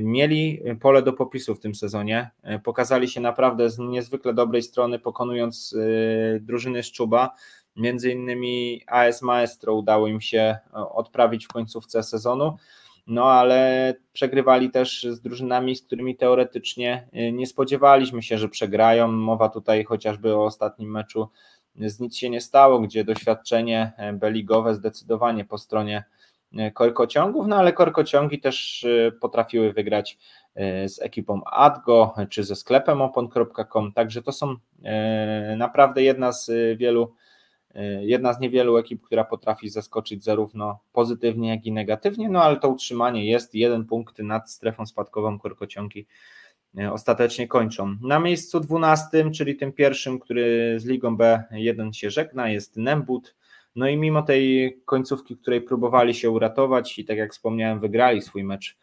Mieli 0.00 0.62
pole 0.80 1.02
do 1.02 1.12
popisu 1.12 1.54
w 1.54 1.60
tym 1.60 1.74
sezonie. 1.74 2.30
Pokazali 2.64 3.08
się 3.08 3.20
naprawdę 3.20 3.70
z 3.70 3.78
niezwykle 3.78 4.34
dobrej 4.34 4.62
strony, 4.62 4.98
pokonując 4.98 5.76
drużyny 6.40 6.82
z 6.82 6.92
Czuba. 6.92 7.34
Między 7.76 8.10
innymi 8.10 8.82
AS 8.86 9.22
Maestro 9.22 9.74
udało 9.74 10.08
im 10.08 10.20
się 10.20 10.56
odprawić 10.72 11.44
w 11.44 11.52
końcówce 11.52 12.02
sezonu 12.02 12.56
no 13.06 13.24
ale 13.24 13.94
przegrywali 14.12 14.70
też 14.70 15.06
z 15.10 15.20
drużynami, 15.20 15.76
z 15.76 15.82
którymi 15.82 16.16
teoretycznie 16.16 17.08
y, 17.16 17.32
nie 17.32 17.46
spodziewaliśmy 17.46 18.22
się, 18.22 18.38
że 18.38 18.48
przegrają. 18.48 19.08
Mowa 19.08 19.48
tutaj 19.48 19.84
chociażby 19.84 20.34
o 20.34 20.44
ostatnim 20.44 20.90
meczu 20.90 21.28
z 21.76 22.00
nic 22.00 22.16
się 22.16 22.30
nie 22.30 22.40
stało, 22.40 22.80
gdzie 22.80 23.04
doświadczenie 23.04 23.92
e, 23.96 24.12
beligowe 24.12 24.74
zdecydowanie 24.74 25.44
po 25.44 25.58
stronie 25.58 26.04
e, 26.56 26.70
korkociągów, 26.70 27.46
no 27.46 27.56
ale 27.56 27.72
korkociągi 27.72 28.40
też 28.40 28.84
e, 28.84 29.12
potrafiły 29.12 29.72
wygrać 29.72 30.18
z 30.86 31.02
ekipą 31.02 31.44
Adgo 31.44 32.14
czy 32.30 32.44
ze 32.44 32.56
sklepem 32.56 33.02
opon.com, 33.02 33.92
także 33.92 34.22
to 34.22 34.32
są 34.32 34.56
naprawdę 35.56 36.02
jedna 36.02 36.32
z 36.32 36.50
wielu 36.78 37.14
jedna 38.00 38.32
z 38.32 38.40
niewielu 38.40 38.76
ekip, 38.76 39.02
która 39.02 39.24
potrafi 39.24 39.68
zaskoczyć 39.68 40.24
zarówno 40.24 40.78
pozytywnie, 40.92 41.48
jak 41.48 41.66
i 41.66 41.72
negatywnie, 41.72 42.28
no 42.28 42.42
ale 42.42 42.56
to 42.56 42.68
utrzymanie 42.68 43.26
jest, 43.26 43.54
jeden 43.54 43.84
punkt 43.84 44.18
nad 44.18 44.50
strefą 44.50 44.86
spadkową 44.86 45.38
korkociągi 45.38 46.06
ostatecznie 46.92 47.48
kończą. 47.48 47.96
Na 48.02 48.18
miejscu 48.18 48.60
12, 48.60 49.30
czyli 49.30 49.56
tym 49.56 49.72
pierwszym, 49.72 50.18
który 50.18 50.76
z 50.80 50.84
Ligą 50.84 51.16
B1 51.16 51.92
się 51.92 52.10
żegna, 52.10 52.48
jest 52.48 52.76
Nembut. 52.76 53.34
No 53.76 53.88
i 53.88 53.96
mimo 53.96 54.22
tej 54.22 54.76
końcówki, 54.84 55.36
której 55.36 55.60
próbowali 55.60 56.14
się 56.14 56.30
uratować 56.30 56.98
i 56.98 57.04
tak 57.04 57.16
jak 57.16 57.32
wspomniałem, 57.32 57.80
wygrali 57.80 58.22
swój 58.22 58.44
mecz 58.44 58.76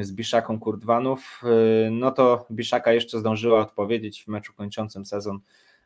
z 0.00 0.12
Biszaką 0.12 0.60
Kurdwanów, 0.60 1.42
e, 1.44 1.90
no 1.90 2.10
to 2.10 2.46
Biszaka 2.50 2.92
jeszcze 2.92 3.18
zdążyła 3.18 3.60
odpowiedzieć 3.60 4.24
w 4.24 4.28
meczu 4.28 4.54
kończącym 4.54 5.06
sezon 5.06 5.40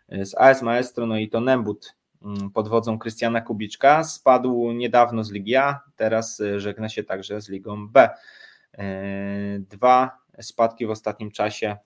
z 0.09 0.35
AS 0.35 0.62
Maestro, 0.62 1.06
no 1.06 1.18
i 1.18 1.28
to 1.28 1.40
Nembut 1.40 1.94
Mm, 2.25 2.50
pod 2.50 2.68
wodzą 2.68 2.99
Krystiana 2.99 3.40
Kubiczka. 3.40 4.04
Spadł 4.04 4.73
niedawno 4.73 5.25
z 5.25 5.30
Ligi 5.30 5.56
A, 5.56 5.80
teraz 5.97 6.42
żegna 6.56 6.88
się 6.88 7.04
także 7.04 7.40
z 7.40 7.49
Ligą 7.49 7.88
B. 7.88 8.11
E, 8.73 8.85
dwa 9.59 10.22
spadki 10.41 10.87
w 10.87 10.91
ostatnim 10.91 11.31
czasie 11.31 11.77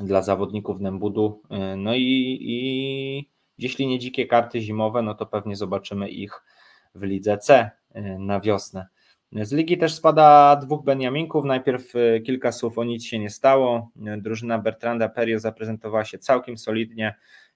dla 0.00 0.22
zawodników 0.22 0.80
Nembudu. 0.80 1.42
No 1.76 1.94
i, 1.94 2.38
i 2.40 3.30
jeśli 3.58 3.86
nie 3.86 3.98
dzikie 3.98 4.26
karty 4.26 4.60
zimowe, 4.60 5.02
no 5.02 5.14
to 5.14 5.26
pewnie 5.26 5.56
zobaczymy 5.56 6.08
ich 6.08 6.42
w 6.94 7.02
Lidze 7.02 7.38
C 7.38 7.70
e, 7.92 8.18
na 8.18 8.40
wiosnę. 8.40 8.86
Z 9.32 9.52
ligi 9.52 9.78
też 9.78 9.94
spada 9.94 10.56
dwóch 10.56 10.84
Beniaminków. 10.84 11.44
Najpierw 11.44 11.92
kilka 12.26 12.52
słów 12.52 12.78
o 12.78 12.84
nic 12.84 13.04
się 13.04 13.18
nie 13.18 13.30
stało. 13.30 13.90
Drużyna 13.96 14.58
Bertranda 14.58 15.08
Perio 15.08 15.40
zaprezentowała 15.40 16.04
się 16.04 16.18
całkiem 16.18 16.58
solidnie. 16.58 17.14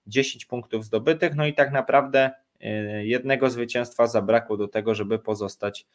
10 0.09 0.47
punktów 0.47 0.85
zdobytych, 0.85 1.35
no 1.35 1.47
i 1.47 1.55
tak 1.55 1.73
naprawdę 1.73 2.31
y, 2.31 2.67
jednego 3.07 3.51
zwycięstwa 3.51 4.07
zabrakło 4.07 4.57
do 4.57 4.69
tego, 4.69 4.95
żeby 4.95 5.19
pozostać 5.19 5.87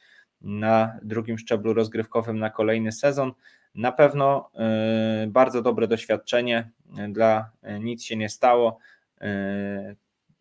na 0.42 1.00
drugim 1.04 1.38
szczeblu 1.38 1.74
rozgrywkowym 1.74 2.40
na 2.40 2.50
kolejny 2.50 2.92
sezon. 2.92 3.32
Na 3.76 3.92
pewno 3.92 4.50
y, 5.24 5.28
bardzo 5.28 5.62
dobre 5.62 5.88
doświadczenie, 5.88 6.70
dla 7.10 7.50
y, 7.64 7.80
nic 7.80 8.04
się 8.04 8.16
nie 8.16 8.30
stało. 8.30 8.80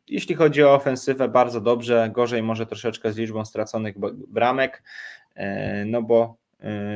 Jeśli 0.09 0.35
chodzi 0.35 0.63
o 0.63 0.75
ofensywę, 0.75 1.29
bardzo 1.29 1.61
dobrze, 1.61 2.11
gorzej 2.13 2.43
może 2.43 2.67
troszeczkę 2.67 3.13
z 3.13 3.17
liczbą 3.17 3.45
straconych 3.45 3.95
bramek, 4.29 4.83
no 5.87 6.03
bo 6.03 6.37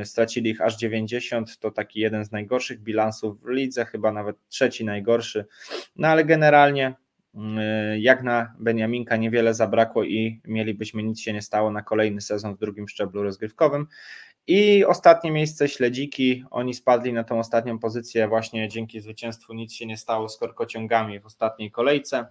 stracili 0.04 0.50
ich 0.50 0.60
aż 0.60 0.76
90, 0.76 1.58
to 1.58 1.70
taki 1.70 2.00
jeden 2.00 2.24
z 2.24 2.32
najgorszych 2.32 2.80
bilansów 2.80 3.42
w 3.42 3.48
lidze, 3.48 3.84
chyba 3.84 4.12
nawet 4.12 4.36
trzeci 4.48 4.84
najgorszy, 4.84 5.46
no 5.96 6.08
ale 6.08 6.24
generalnie 6.24 6.94
jak 7.98 8.22
na 8.22 8.54
Beniaminka 8.58 9.16
niewiele 9.16 9.54
zabrakło 9.54 10.04
i 10.04 10.40
mielibyśmy 10.44 11.02
nic 11.02 11.20
się 11.20 11.32
nie 11.32 11.42
stało 11.42 11.70
na 11.70 11.82
kolejny 11.82 12.20
sezon 12.20 12.54
w 12.54 12.58
drugim 12.58 12.88
szczeblu 12.88 13.22
rozgrywkowym. 13.22 13.86
I 14.46 14.84
ostatnie 14.84 15.30
miejsce 15.30 15.68
Śledziki, 15.68 16.44
oni 16.50 16.74
spadli 16.74 17.12
na 17.12 17.24
tą 17.24 17.38
ostatnią 17.38 17.78
pozycję 17.78 18.28
właśnie 18.28 18.68
dzięki 18.68 19.00
zwycięstwu 19.00 19.54
nic 19.54 19.72
się 19.72 19.86
nie 19.86 19.96
stało 19.96 20.28
z 20.28 20.38
korkociągami 20.38 21.20
w 21.20 21.26
ostatniej 21.26 21.70
kolejce. 21.70 22.26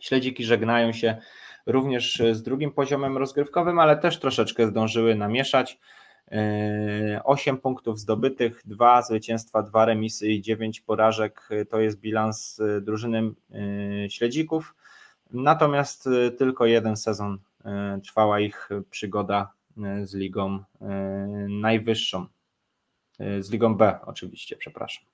Śledziki 0.00 0.44
żegnają 0.44 0.92
się 0.92 1.16
również 1.66 2.22
z 2.32 2.42
drugim 2.42 2.72
poziomem 2.72 3.16
rozgrywkowym, 3.16 3.78
ale 3.78 3.96
też 3.96 4.20
troszeczkę 4.20 4.66
zdążyły 4.66 5.14
namieszać. 5.14 5.78
8 7.24 7.54
e, 7.54 7.58
punktów 7.58 8.00
zdobytych, 8.00 8.62
2 8.64 9.02
zwycięstwa, 9.02 9.62
2 9.62 9.84
remisy 9.84 10.28
i 10.28 10.42
9 10.42 10.80
porażek 10.80 11.48
to 11.68 11.80
jest 11.80 12.00
bilans 12.00 12.60
e, 12.60 12.80
drużyny 12.80 13.18
e, 13.18 14.10
śledzików. 14.10 14.74
Natomiast 15.30 16.08
tylko 16.38 16.66
jeden 16.66 16.96
sezon 16.96 17.38
trwała 18.02 18.40
ich 18.40 18.68
przygoda 18.90 19.52
z 20.04 20.14
ligą 20.14 20.64
najwyższą. 21.48 22.26
Z 23.40 23.50
ligą 23.50 23.74
B, 23.74 23.98
oczywiście, 24.06 24.56
przepraszam. 24.56 25.04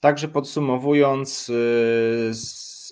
Także 0.00 0.28
podsumowując, 0.28 1.52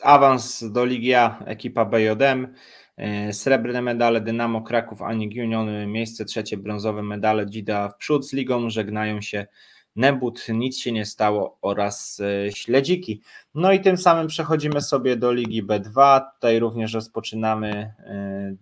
awans 0.02 0.72
do 0.72 0.84
Ligi 0.84 1.14
A 1.14 1.38
ekipa 1.38 1.84
BJM 1.84 2.54
E, 3.00 3.32
srebrne 3.32 3.82
medale 3.82 4.20
Dynamo 4.20 4.62
Kraków, 4.62 5.02
Anik 5.02 5.32
Union, 5.36 5.86
miejsce 5.86 6.24
trzecie, 6.24 6.56
brązowe 6.56 7.02
medale 7.02 7.46
Dzida 7.46 7.88
w 7.88 7.96
przód 7.96 8.28
z 8.28 8.32
ligą, 8.32 8.70
żegnają 8.70 9.20
się 9.20 9.46
Nebut, 9.96 10.46
nic 10.48 10.78
się 10.78 10.92
nie 10.92 11.06
stało 11.06 11.58
oraz 11.62 12.20
e, 12.20 12.52
Śledziki. 12.52 13.20
No 13.54 13.72
i 13.72 13.80
tym 13.80 13.96
samym 13.96 14.26
przechodzimy 14.26 14.80
sobie 14.80 15.16
do 15.16 15.32
Ligi 15.32 15.64
B2. 15.64 16.20
Tutaj 16.34 16.58
również 16.58 16.94
rozpoczynamy 16.94 17.70
e, 17.70 17.92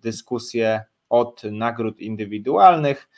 dyskusję 0.01 0.85
od 1.09 1.43
nagród 1.45 2.01
indywidualnych. 2.01 3.09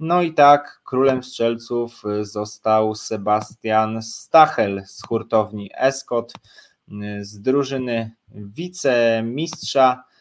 No 0.00 0.22
i 0.22 0.34
tak, 0.34 0.80
królem 0.84 1.22
strzelców 1.22 2.02
został 2.20 2.94
Sebastian 2.94 4.02
Stachel 4.02 4.82
z 4.86 5.02
hurtowni 5.06 5.70
Escot, 5.74 6.32
z 7.20 7.40
drużyny 7.40 8.10
wicemistrza 8.28 10.04
E, 10.04 10.13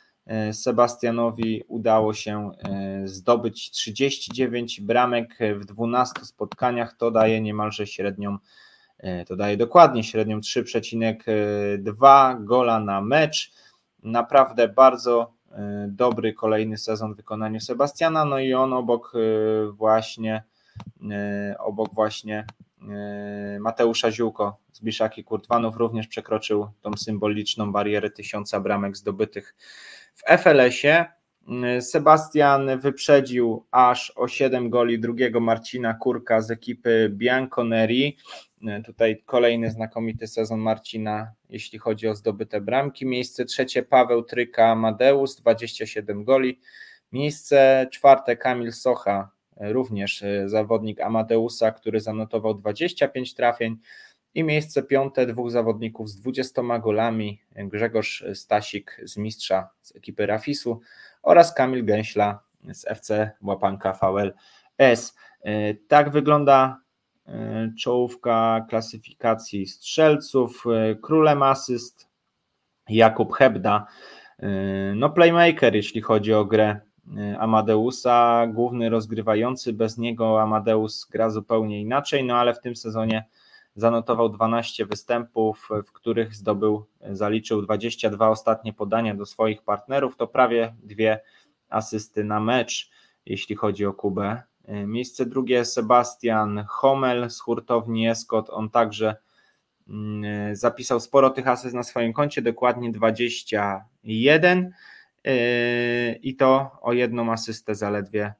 Sebastianowi 0.52 1.64
udało 1.68 2.14
się 2.14 2.52
e, 2.52 3.02
zdobyć 3.08 3.72
39 3.72 4.82
bramek 4.82 5.38
w 5.56 5.66
12 5.66 6.26
spotkaniach. 6.26 6.98
To 6.98 7.12
daje 7.12 7.42
niemalże 7.42 7.88
średnią, 7.88 8.38
e, 8.98 9.26
to 9.26 9.36
daje 9.36 9.58
dokładnie 9.58 10.04
średnią 10.04 10.40
3,2 10.40 12.46
gola 12.46 12.80
na 12.80 13.02
mecz. 13.02 13.54
Naprawdę 14.04 14.68
bardzo 14.68 15.34
dobry 15.88 16.34
kolejny 16.34 16.78
sezon 16.78 17.14
w 17.14 17.18
wykonaniu 17.18 17.60
Sebastiana. 17.60 18.26
No 18.26 18.40
i 18.40 18.54
on 18.54 18.74
obok 18.74 19.14
właśnie 19.72 20.44
obok 21.60 21.94
właśnie 21.94 22.46
Mateusza 23.60 24.12
Ziółko 24.12 24.58
z 24.72 24.82
Biszaki 24.82 25.24
Kurtwanów 25.24 25.76
również 25.76 26.08
przekroczył 26.08 26.68
tą 26.82 26.98
symboliczną 26.98 27.72
barierę 27.72 28.10
tysiąca 28.10 28.60
bramek 28.60 28.98
zdobytych 28.98 29.56
w 30.14 30.24
FLS-ie 30.38 31.06
mm, 31.48 31.82
Sebastian 31.82 32.80
wyprzedził 32.80 33.66
aż 33.72 34.14
o 34.16 34.28
7 34.28 34.70
goli 34.70 35.00
drugiego 35.00 35.40
Marcina 35.40 35.94
Kurka 35.94 36.42
z 36.42 36.52
ekipy 36.52 37.10
Bianconeri. 37.14 38.18
Mm, 38.64 38.84
tutaj 38.84 39.24
kolejny 39.26 39.72
znakomity 39.72 40.28
sezon 40.28 40.60
Marcina, 40.60 41.32
jeśli 41.50 41.80
chodzi 41.80 42.08
o 42.08 42.16
zdobyte 42.16 42.62
bramki. 42.62 43.06
Miejsce 43.06 43.46
trzecie 43.46 43.84
Paweł 43.84 44.24
Tryka 44.24 44.68
Amadeus, 44.68 45.36
27 45.36 46.24
goli. 46.24 46.60
Miejsce 47.12 47.88
czwarte 47.92 48.38
Kamil 48.38 48.72
Socha, 48.72 49.32
również 49.58 50.22
y, 50.22 50.44
zawodnik 50.50 51.02
Amadeusa, 51.02 51.72
który 51.72 52.00
zanotował 52.00 52.54
25 52.54 53.34
trafień. 53.34 53.78
I 54.36 54.44
miejsce 54.44 54.84
piąte 54.84 55.26
dwóch 55.26 55.52
zawodników 55.52 56.10
z 56.10 56.16
20 56.16 56.80
golami, 56.80 57.42
Grzegorz 57.56 58.26
Stasik 58.34 59.02
z 59.04 59.18
mistrza 59.18 59.70
z 59.82 59.96
ekipy 59.96 60.26
Rafisu 60.26 60.82
oraz 61.24 61.54
Kamil 61.54 61.86
Gęśla 61.86 62.40
z 62.72 62.88
FC 62.88 63.32
Łapanka 63.42 63.94
VLS. 63.94 65.16
E, 65.44 65.74
tak 65.74 66.10
wygląda 66.12 66.82
e, 67.28 67.72
czołówka 67.80 68.66
klasyfikacji 68.70 69.68
strzelców. 69.68 70.64
E, 70.66 70.96
królem 70.96 71.44
asyst 71.44 72.08
Jakub 72.90 73.34
Hebda, 73.34 73.86
no 74.96 75.10
playmaker 75.10 75.76
jeśli 75.76 76.02
chodzi 76.02 76.34
o 76.34 76.46
grę 76.46 76.80
Amadeusa, 77.40 78.48
główny 78.48 78.90
rozgrywający, 78.90 79.74
bez 79.74 79.98
niego 79.98 80.42
Amadeus 80.42 81.08
gra 81.12 81.30
zupełnie 81.30 81.82
inaczej, 81.82 82.24
no 82.24 82.38
ale 82.38 82.54
w 82.54 82.60
tym 82.60 82.76
sezonie 82.76 83.26
zanotował 83.76 84.30
12 84.30 84.86
występów, 84.86 85.70
w 85.88 85.92
których 85.92 86.36
zdobył, 86.36 86.86
zaliczył 87.12 87.62
22 87.62 88.30
ostatnie 88.30 88.74
podania 88.74 89.16
do 89.16 89.26
swoich 89.26 89.62
partnerów, 89.62 90.16
to 90.16 90.28
prawie 90.28 90.76
dwie 90.84 91.20
asysty 91.70 92.24
na 92.24 92.40
mecz, 92.40 92.92
jeśli 93.26 93.56
chodzi 93.56 93.86
o 93.86 93.94
Kubę. 93.94 94.42
Miejsce 94.68 95.26
drugie 95.26 95.66
Sebastian 95.66 96.66
Homel 96.68 97.30
z 97.30 97.40
hurtowni 97.40 98.10
Escot, 98.10 98.50
on 98.50 98.70
także 98.70 99.16
mm, 99.88 100.56
zapisał 100.56 101.00
sporo 101.00 101.30
tych 101.30 101.48
asyst 101.48 101.76
na 101.76 101.84
swoim 101.84 102.14
koncie, 102.14 102.42
dokładnie 102.42 102.92
21 102.92 104.74
i 106.22 106.36
to 106.36 106.72
o 106.82 106.94
jedną 106.94 107.32
asystę 107.32 107.76
zaledwie 107.76 108.34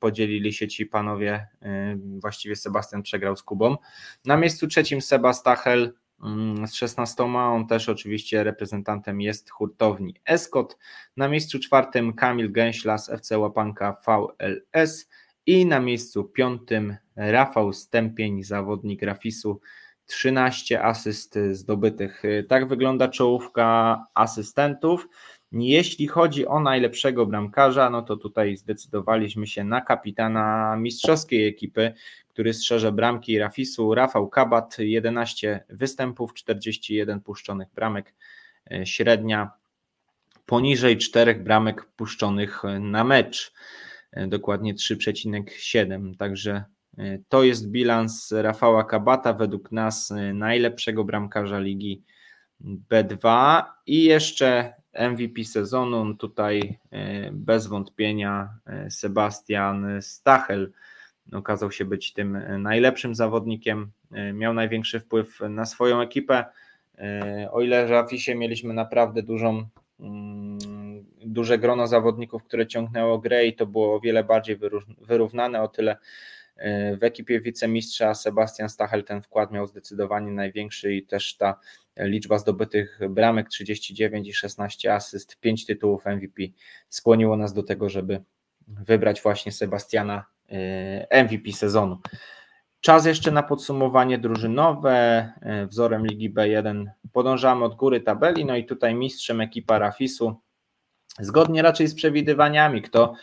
podzielili 0.00 0.52
się 0.52 0.68
ci 0.68 0.86
panowie, 0.86 1.46
e, 1.62 1.96
właściwie 2.20 2.56
Sebastian 2.56 3.02
przegrał 3.02 3.36
z 3.36 3.42
Kubą. 3.42 3.76
Na 4.24 4.36
miejscu 4.36 4.66
trzecim 4.66 5.00
Seba 5.00 5.32
Stachel 5.32 5.92
mm, 6.22 6.66
z 6.66 6.74
16, 6.74 7.24
on 7.24 7.66
też 7.66 7.88
oczywiście 7.88 8.44
reprezentantem 8.44 9.20
jest 9.20 9.50
hurtowni 9.50 10.14
Escot. 10.24 10.78
Na 11.16 11.28
miejscu 11.28 11.58
czwartym 11.58 12.12
Kamil 12.12 12.52
Gęśla 12.52 12.98
z 12.98 13.10
FC 13.10 13.38
Łapanka 13.38 13.96
VLS 14.06 15.08
i 15.46 15.66
na 15.66 15.80
miejscu 15.80 16.24
piątym 16.24 16.96
Rafał 17.16 17.72
Stępień, 17.72 18.42
zawodnik 18.42 19.02
Rafisu, 19.02 19.60
13 20.06 20.82
asyst 20.82 21.38
zdobytych. 21.52 22.22
Tak 22.48 22.68
wygląda 22.68 23.08
czołówka 23.08 23.98
asystentów. 24.14 25.08
Jeśli 25.52 26.06
chodzi 26.06 26.46
o 26.46 26.60
najlepszego 26.60 27.26
bramkarza, 27.26 27.90
no 27.90 28.02
to 28.02 28.16
tutaj 28.16 28.56
zdecydowaliśmy 28.56 29.46
się 29.46 29.64
na 29.64 29.80
kapitana 29.80 30.76
mistrzowskiej 30.76 31.46
ekipy, 31.46 31.92
który 32.28 32.54
strzeże 32.54 32.92
bramki 32.92 33.38
Rafisu, 33.38 33.94
Rafał 33.94 34.28
Kabat, 34.28 34.78
11 34.78 35.64
występów, 35.68 36.34
41 36.34 37.20
puszczonych 37.20 37.68
bramek, 37.74 38.14
e, 38.70 38.86
średnia 38.86 39.50
poniżej 40.46 40.98
4 40.98 41.34
bramek 41.34 41.84
puszczonych 41.84 42.62
na 42.80 43.04
mecz, 43.04 43.52
e, 44.12 44.26
dokładnie 44.26 44.74
3,7. 44.74 46.16
Także 46.16 46.64
e, 46.98 47.18
to 47.28 47.42
jest 47.42 47.70
bilans 47.70 48.32
Rafała 48.32 48.84
Kabata, 48.84 49.32
według 49.32 49.72
nas 49.72 50.12
najlepszego 50.34 51.04
bramkarza 51.04 51.58
ligi 51.58 52.02
B2 52.90 53.62
i 53.86 54.04
jeszcze 54.04 54.77
MVP 54.94 55.44
sezonu, 55.44 56.04
no 56.04 56.14
tutaj 56.14 56.78
e, 56.90 57.30
bez 57.32 57.66
wątpienia 57.66 58.48
e, 58.66 58.90
Sebastian 58.90 60.02
Stachel 60.02 60.72
okazał 61.32 61.72
się 61.72 61.84
być 61.84 62.12
tym 62.12 62.36
e, 62.36 62.58
najlepszym 62.58 63.14
zawodnikiem, 63.14 63.90
miał 64.34 64.54
największy 64.54 65.00
wpływ 65.00 65.40
na 65.40 65.66
swoją 65.66 66.00
ekipę. 66.00 66.44
O 67.50 67.60
ile 67.60 67.86
w 67.86 67.90
Rafisie 67.90 68.34
mieliśmy 68.34 68.74
naprawdę 68.74 69.22
dużą, 69.22 69.68
mm, 70.00 70.58
duże 71.26 71.58
grono 71.58 71.86
zawodników, 71.86 72.44
które 72.44 72.66
ciągnęło 72.66 73.18
grę 73.18 73.46
i 73.46 73.56
to 73.56 73.66
było 73.66 73.94
o 73.94 74.00
wiele 74.00 74.24
bardziej 74.24 74.58
wyrównane, 75.00 75.62
o 75.62 75.68
tyle 75.68 75.96
w 76.98 77.04
ekipie 77.04 77.40
wicemistrza 77.40 78.14
Sebastian 78.14 78.68
Stachel 78.68 79.04
ten 79.04 79.22
wkład 79.22 79.50
miał 79.50 79.66
zdecydowanie 79.66 80.32
największy 80.32 80.94
i 80.94 81.06
też 81.06 81.36
ta 81.36 81.60
liczba 81.96 82.38
zdobytych 82.38 83.00
bramek 83.10 83.48
39 83.48 84.28
i 84.28 84.32
16 84.32 84.94
asyst, 84.94 85.40
5 85.40 85.66
tytułów 85.66 86.06
MVP 86.06 86.42
skłoniło 86.88 87.36
nas 87.36 87.52
do 87.52 87.62
tego, 87.62 87.88
żeby 87.88 88.22
wybrać 88.68 89.22
właśnie 89.22 89.52
Sebastiana 89.52 90.24
e, 90.48 91.24
MVP 91.24 91.52
sezonu. 91.52 91.98
Czas 92.80 93.06
jeszcze 93.06 93.30
na 93.30 93.42
podsumowanie 93.42 94.18
drużynowe. 94.18 94.92
E, 95.42 95.66
wzorem 95.66 96.06
Ligi 96.06 96.34
B1 96.34 96.84
podążamy 97.12 97.64
od 97.64 97.74
góry 97.74 98.00
tabeli, 98.00 98.44
no 98.44 98.56
i 98.56 98.64
tutaj 98.64 98.94
mistrzem 98.94 99.40
ekipa 99.40 99.78
Rafisu. 99.78 100.40
Zgodnie 101.20 101.62
raczej 101.62 101.86
z 101.86 101.94
przewidywaniami, 101.94 102.82
kto 102.82 103.14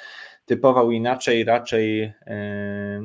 typował 0.46 0.92
inaczej, 0.92 1.44
raczej 1.44 2.04
e, 2.04 3.02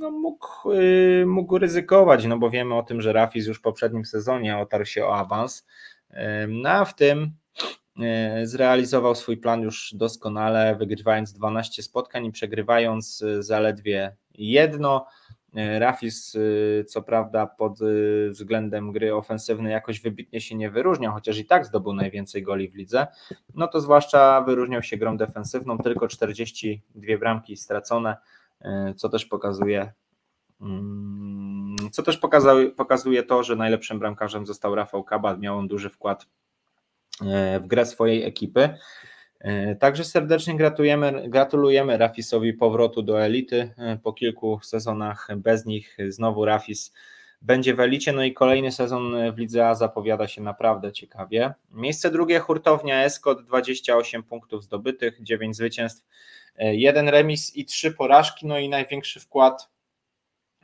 no, 0.00 0.10
mógł, 0.10 0.72
y, 0.72 1.24
mógł 1.26 1.58
ryzykować, 1.58 2.26
no 2.26 2.38
bo 2.38 2.50
wiemy 2.50 2.74
o 2.74 2.82
tym, 2.82 3.00
że 3.00 3.12
Rafis 3.12 3.46
już 3.46 3.58
w 3.58 3.62
poprzednim 3.62 4.04
sezonie 4.04 4.58
otarł 4.58 4.84
się 4.84 5.06
o 5.06 5.16
awans, 5.16 5.66
no 6.48 6.70
a 6.70 6.84
w 6.84 6.94
tym 6.94 7.32
zrealizował 8.42 9.14
swój 9.14 9.36
plan 9.36 9.62
już 9.62 9.94
doskonale, 9.94 10.76
wygrywając 10.76 11.32
12 11.32 11.82
spotkań 11.82 12.26
i 12.26 12.32
przegrywając 12.32 13.24
zaledwie 13.38 14.16
jedno. 14.34 15.06
Rafis, 15.54 16.36
co 16.86 17.02
prawda, 17.02 17.46
pod 17.46 17.78
względem 18.30 18.92
gry 18.92 19.14
ofensywnej 19.14 19.72
jakoś 19.72 20.00
wybitnie 20.00 20.40
się 20.40 20.54
nie 20.54 20.70
wyróżniał, 20.70 21.12
chociaż 21.12 21.38
i 21.38 21.44
tak 21.44 21.66
zdobył 21.66 21.92
najwięcej 21.92 22.42
goli 22.42 22.68
w 22.68 22.74
lidze. 22.74 23.06
No 23.54 23.68
to 23.68 23.80
zwłaszcza 23.80 24.40
wyróżniał 24.40 24.82
się 24.82 24.96
grą 24.96 25.16
defensywną, 25.16 25.78
tylko 25.78 26.08
42 26.08 27.18
bramki 27.18 27.56
stracone, 27.56 28.16
E, 28.64 28.94
co 28.96 29.08
też 29.08 29.26
pokazuje 29.26 29.92
mm, 30.60 31.76
co 31.92 32.02
też 32.02 32.18
pokazuje, 32.18 32.70
pokazuje 32.70 33.22
to, 33.22 33.42
że 33.42 33.56
najlepszym 33.56 33.98
bramkarzem 33.98 34.46
został 34.46 34.74
Rafał 34.74 35.04
Kabat, 35.04 35.40
miał 35.40 35.58
on 35.58 35.68
duży 35.68 35.90
wkład 35.90 36.26
e, 37.22 37.60
w 37.60 37.66
grę 37.66 37.86
swojej 37.86 38.24
ekipy. 38.24 38.74
E, 39.42 39.74
także 39.76 40.04
serdecznie 40.04 40.56
gratulujemy, 40.56 41.28
gratulujemy 41.28 41.98
Rafisowi 41.98 42.52
powrotu 42.52 43.02
do 43.02 43.24
elity. 43.24 43.74
Po 44.02 44.12
kilku 44.12 44.60
sezonach 44.62 45.28
bez 45.36 45.66
nich 45.66 45.96
znowu 46.08 46.44
Rafis 46.44 46.92
będzie 47.42 47.74
w 47.74 47.80
elicie, 47.80 48.12
no 48.12 48.24
i 48.24 48.32
kolejny 48.32 48.72
sezon 48.72 49.32
w 49.32 49.38
Lidze 49.38 49.68
A 49.68 49.74
zapowiada 49.74 50.28
się 50.28 50.42
naprawdę 50.42 50.92
ciekawie. 50.92 51.54
Miejsce 51.70 52.10
drugie 52.10 52.38
hurtownia 52.38 53.04
Escot, 53.04 53.42
28 53.46 54.22
punktów 54.22 54.64
zdobytych, 54.64 55.22
9 55.22 55.56
zwycięstw, 55.56 56.04
E, 56.56 56.74
jeden 56.74 57.08
remis 57.08 57.56
i 57.56 57.64
trzy 57.64 57.92
porażki, 57.92 58.46
no 58.46 58.58
i 58.58 58.68
największy 58.68 59.20
wkład, 59.20 59.70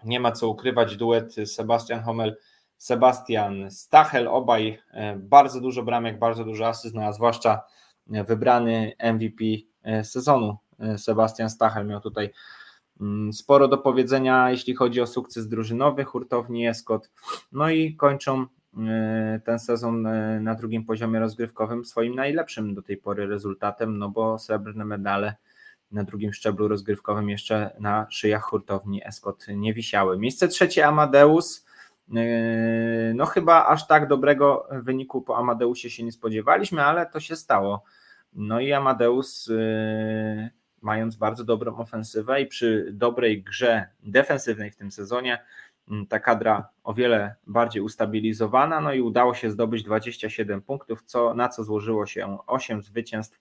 nie 0.05 0.21
ma 0.21 0.33
co 0.33 0.49
ukrywać, 0.49 0.97
duet 0.97 1.35
Sebastian 1.47 2.03
Hommel, 2.03 2.37
Sebastian 2.77 3.71
Stachel, 3.71 4.29
obaj 4.29 4.79
e, 4.93 5.17
bardzo 5.17 5.61
dużo 5.61 5.83
bramek, 5.83 6.19
bardzo 6.19 6.45
dużo 6.45 6.67
asyst, 6.67 6.95
no 6.95 7.03
a 7.03 7.13
zwłaszcza 7.13 7.63
wybrany 8.09 8.93
MVP 9.15 9.45
e, 9.83 10.05
sezonu 10.05 10.57
Sebastian 10.97 11.51
Stachel 11.51 11.87
miał 11.87 12.01
tutaj 12.01 12.31
mm, 13.01 13.33
sporo 13.33 13.69
do 13.69 13.79
powiedzenia, 13.79 14.51
jeśli 14.51 14.75
chodzi 14.75 15.01
o 15.01 15.07
sukces 15.07 15.49
drużynowy 15.49 16.05
hurtowni 16.05 16.69
Escot. 16.69 17.11
No 17.53 17.71
i 17.71 17.95
kończą 17.95 18.47
ten 19.45 19.59
sezon 19.59 20.09
na 20.41 20.55
drugim 20.55 20.85
poziomie 20.85 21.21
rozgrywkowym 21.21 21.85
swoim 21.85 22.15
najlepszym 22.15 22.75
do 22.75 22.83
tej 22.83 22.97
pory 22.97 23.27
rezultatem, 23.27 23.99
no 23.99 24.09
bo 24.09 24.39
srebrne 24.39 24.85
medale 24.85 25.35
na 25.93 26.05
drugim 26.05 26.33
szczeblu 26.33 26.69
rozgrywkowym 26.69 27.29
jeszcze 27.29 27.77
na 27.81 28.07
szyjach 28.11 28.43
hurtowni 28.43 29.07
Escot 29.07 29.47
nie 29.49 29.75
wisiały. 29.75 30.19
Miejsce 30.19 30.49
trzecie 30.49 30.87
Amadeus. 30.87 31.68
Yy, 32.11 33.15
no 33.15 33.27
chyba 33.27 33.67
aż 33.67 33.87
tak 33.87 34.09
dobrego 34.09 34.69
wyniku 34.71 35.23
po 35.23 35.39
Amadeusie 35.39 35.91
się 35.91 36.05
nie 36.05 36.13
spodziewaliśmy, 36.13 36.85
ale 36.85 37.07
to 37.07 37.21
się 37.21 37.37
stało. 37.37 37.85
No 38.33 38.61
i 38.61 38.73
Amadeus 38.73 39.47
yy, 39.47 40.51
mając 40.83 41.17
bardzo 41.17 41.45
dobrą 41.45 41.77
ofensywę 41.77 42.41
i 42.41 42.47
przy 42.47 42.89
dobrej 42.93 43.43
grze 43.43 43.87
defensywnej 44.03 44.71
w 44.71 44.77
tym 44.77 44.91
sezonie, 44.91 45.45
yy, 45.89 46.07
ta 46.07 46.21
kadra 46.21 46.69
o 46.85 46.95
wiele 46.95 47.35
bardziej 47.47 47.83
ustabilizowana, 47.83 48.81
no 48.81 48.93
i 48.93 49.01
udało 49.01 49.35
się 49.35 49.51
zdobyć 49.51 49.83
27 49.83 50.63
punktów, 50.63 51.03
co, 51.03 51.35
na 51.35 51.49
co 51.49 51.65
złożyło 51.65 52.07
się 52.07 52.39
8 52.47 52.83
zwycięstw, 52.83 53.41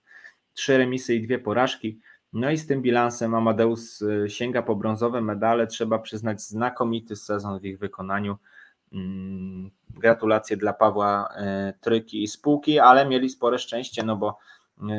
3 0.52 0.78
remisy 0.78 1.14
i 1.14 1.26
2 1.26 1.38
porażki. 1.38 2.00
No 2.32 2.50
i 2.50 2.56
z 2.56 2.66
tym 2.66 2.82
bilansem 2.82 3.34
Amadeus 3.34 4.04
sięga 4.26 4.62
po 4.62 4.76
brązowe 4.76 5.20
medale. 5.20 5.66
Trzeba 5.66 5.98
przyznać 5.98 6.42
znakomity 6.42 7.16
sezon 7.16 7.60
w 7.60 7.64
ich 7.64 7.78
wykonaniu. 7.78 8.38
Mm, 8.92 9.70
gratulacje 9.90 10.56
dla 10.56 10.72
Pawła 10.72 11.28
y, 11.68 11.72
Tryki 11.80 12.22
i 12.22 12.28
spółki, 12.28 12.78
ale 12.78 13.06
mieli 13.06 13.30
spore 13.30 13.58
szczęście, 13.58 14.02
no 14.02 14.16
bo 14.16 14.38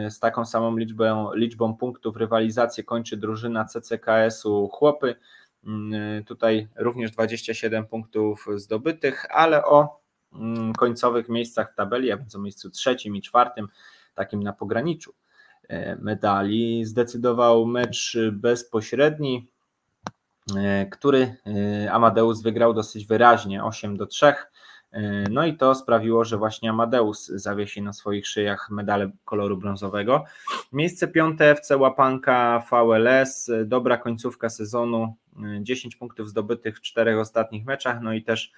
y, 0.08 0.12
z 0.12 0.19
taką 0.19 0.45
samą 0.45 0.78
liczbą, 0.78 1.34
liczbą 1.34 1.75
punktów 1.75 2.17
rywalizację 2.17 2.84
kończy 2.84 3.17
drużyna 3.17 3.65
CCKS-u 3.65 4.67
Chłopy. 4.67 5.15
Mm, 5.65 6.23
tutaj 6.23 6.67
również 6.75 7.12
27 7.12 7.86
punktów 7.86 8.47
zdobytych, 8.56 9.25
ale 9.30 9.65
o 9.65 10.02
mm, 10.34 10.73
końcowych 10.73 11.30
miejscach 11.30 11.71
w 11.71 11.75
tabeli, 11.75 12.12
a 12.12 12.17
więc 12.17 12.36
o 12.36 12.39
miejscu 12.39 12.69
trzecim 12.69 13.15
i 13.15 13.21
czwartym, 13.21 13.67
takim 14.15 14.43
na 14.43 14.54
pograniczu 14.54 15.13
E, 15.69 15.95
medali. 15.95 16.86
Zdecydował 16.86 17.65
mecz 17.65 18.17
bezpośredni, 18.32 19.38
e, 19.38 19.59
który 20.92 21.36
e, 21.86 21.92
Amadeus 21.92 22.42
wygrał 22.42 22.74
dosyć 22.74 23.06
wyraźnie 23.06 23.64
8 23.64 23.98
do 23.98 24.06
3. 24.06 24.34
No 25.30 25.46
i 25.46 25.58
to 25.58 25.76
sprawiło, 25.76 26.26
że 26.26 26.38
właśnie 26.38 26.70
Amadeus 26.70 27.28
zawiesi 27.28 27.82
na 27.82 27.94
swoich 27.94 28.28
szyjach 28.28 28.70
medale 28.72 29.12
koloru 29.26 29.58
brązowego. 29.58 30.26
Miejsce 30.74 31.08
piąte 31.08 31.52
FC 31.52 31.78
Łapanka 31.78 32.64
VLS, 32.72 33.52
dobra 33.66 33.98
końcówka 33.98 34.50
sezonu, 34.50 35.16
10 35.62 35.96
punktów 35.96 36.30
zdobytych 36.30 36.78
w 36.78 36.82
czterech 36.82 37.18
ostatnich 37.18 37.66
meczach, 37.66 38.02
no 38.02 38.14
i 38.14 38.24
też 38.24 38.52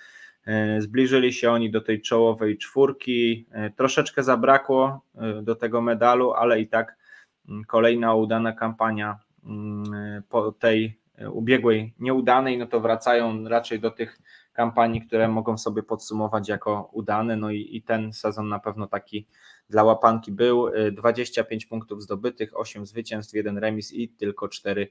e, 0.46 0.82
zbliżyli 0.82 1.34
się 1.34 1.52
oni 1.52 1.72
do 1.72 1.82
tej 1.82 2.02
czołowej 2.02 2.58
czwórki. 2.58 3.46
E, 3.52 3.70
troszeczkę 3.70 4.24
zabrakło 4.24 5.02
e, 5.16 5.42
do 5.42 5.56
tego 5.56 5.82
medalu, 5.82 6.34
ale 6.34 6.62
i 6.62 6.68
tak 6.68 6.98
kolejna 7.68 8.16
udana 8.16 8.54
kampania 8.54 9.20
po 10.30 10.52
tej 10.52 11.01
ubiegłej 11.32 11.94
nieudanej, 12.00 12.58
no 12.58 12.68
to 12.68 12.80
wracają 12.80 13.48
raczej 13.50 13.80
do 13.80 13.92
tych 13.92 14.20
kampanii, 14.54 15.02
które 15.02 15.28
mogą 15.28 15.58
sobie 15.58 15.84
podsumować 15.84 16.50
jako 16.50 16.90
udane. 16.94 17.36
No 17.36 17.52
i, 17.52 17.70
i 17.72 17.82
ten 17.82 18.14
sezon 18.14 18.50
na 18.50 18.60
pewno 18.60 18.88
taki 18.88 19.28
dla 19.70 19.84
łapanki 19.84 20.32
był. 20.32 20.70
25 20.92 21.66
punktów 21.66 22.04
zdobytych, 22.04 22.60
8 22.60 22.86
zwycięstw, 22.86 23.34
1 23.34 23.58
remis 23.58 23.94
i 23.94 24.10
tylko 24.10 24.48
4 24.48 24.88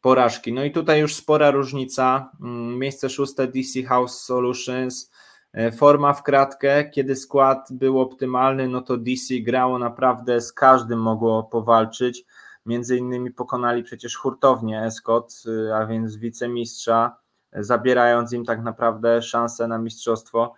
porażki. 0.00 0.52
No 0.52 0.64
i 0.64 0.70
tutaj 0.70 1.00
już 1.00 1.14
spora 1.14 1.50
różnica. 1.50 2.30
Mm, 2.40 2.78
miejsce 2.78 3.10
szóste 3.10 3.46
DC 3.46 3.82
House 3.82 4.20
Solutions. 4.20 5.10
E, 5.52 5.72
forma 5.72 6.12
w 6.12 6.22
kratkę, 6.22 6.90
kiedy 6.90 7.16
skład 7.16 7.68
był 7.70 8.00
optymalny, 8.00 8.68
no 8.68 8.82
to 8.82 8.96
DC 8.96 9.34
grało 9.40 9.78
naprawdę 9.78 10.40
z 10.40 10.52
każdym 10.52 11.02
mogło 11.02 11.42
powalczyć. 11.42 12.24
Między 12.68 12.96
innymi 12.96 13.30
pokonali 13.30 13.82
przecież 13.82 14.16
hurtownię 14.16 14.82
Escot, 14.82 15.42
y, 15.46 15.74
a 15.74 15.86
więc 15.86 16.16
wicemistrza, 16.16 17.16
zabierając 17.52 18.32
im 18.32 18.44
tak 18.44 18.62
naprawdę 18.62 19.22
szansę 19.22 19.68
na 19.68 19.78
mistrzostwo. 19.78 20.54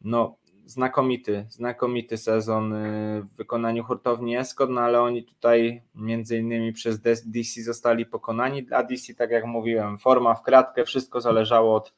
No, 0.00 0.36
znakomity, 0.66 1.46
znakomity 1.48 2.16
sezon 2.16 2.72
y, 2.72 3.22
w 3.22 3.36
wykonaniu 3.36 3.84
hurtowni 3.84 4.36
Escot, 4.36 4.70
no 4.70 4.80
ale 4.80 5.00
oni 5.00 5.24
tutaj 5.24 5.82
między 5.94 6.38
innymi 6.38 6.72
przez 6.72 7.00
DC 7.26 7.62
zostali 7.62 8.06
pokonani. 8.06 8.62
Dla 8.62 8.82
DC, 8.82 9.14
tak 9.14 9.30
jak 9.30 9.44
mówiłem, 9.44 9.98
forma 9.98 10.34
w 10.34 10.42
kratkę, 10.42 10.84
wszystko 10.84 11.20
zależało 11.20 11.76
od 11.76 11.94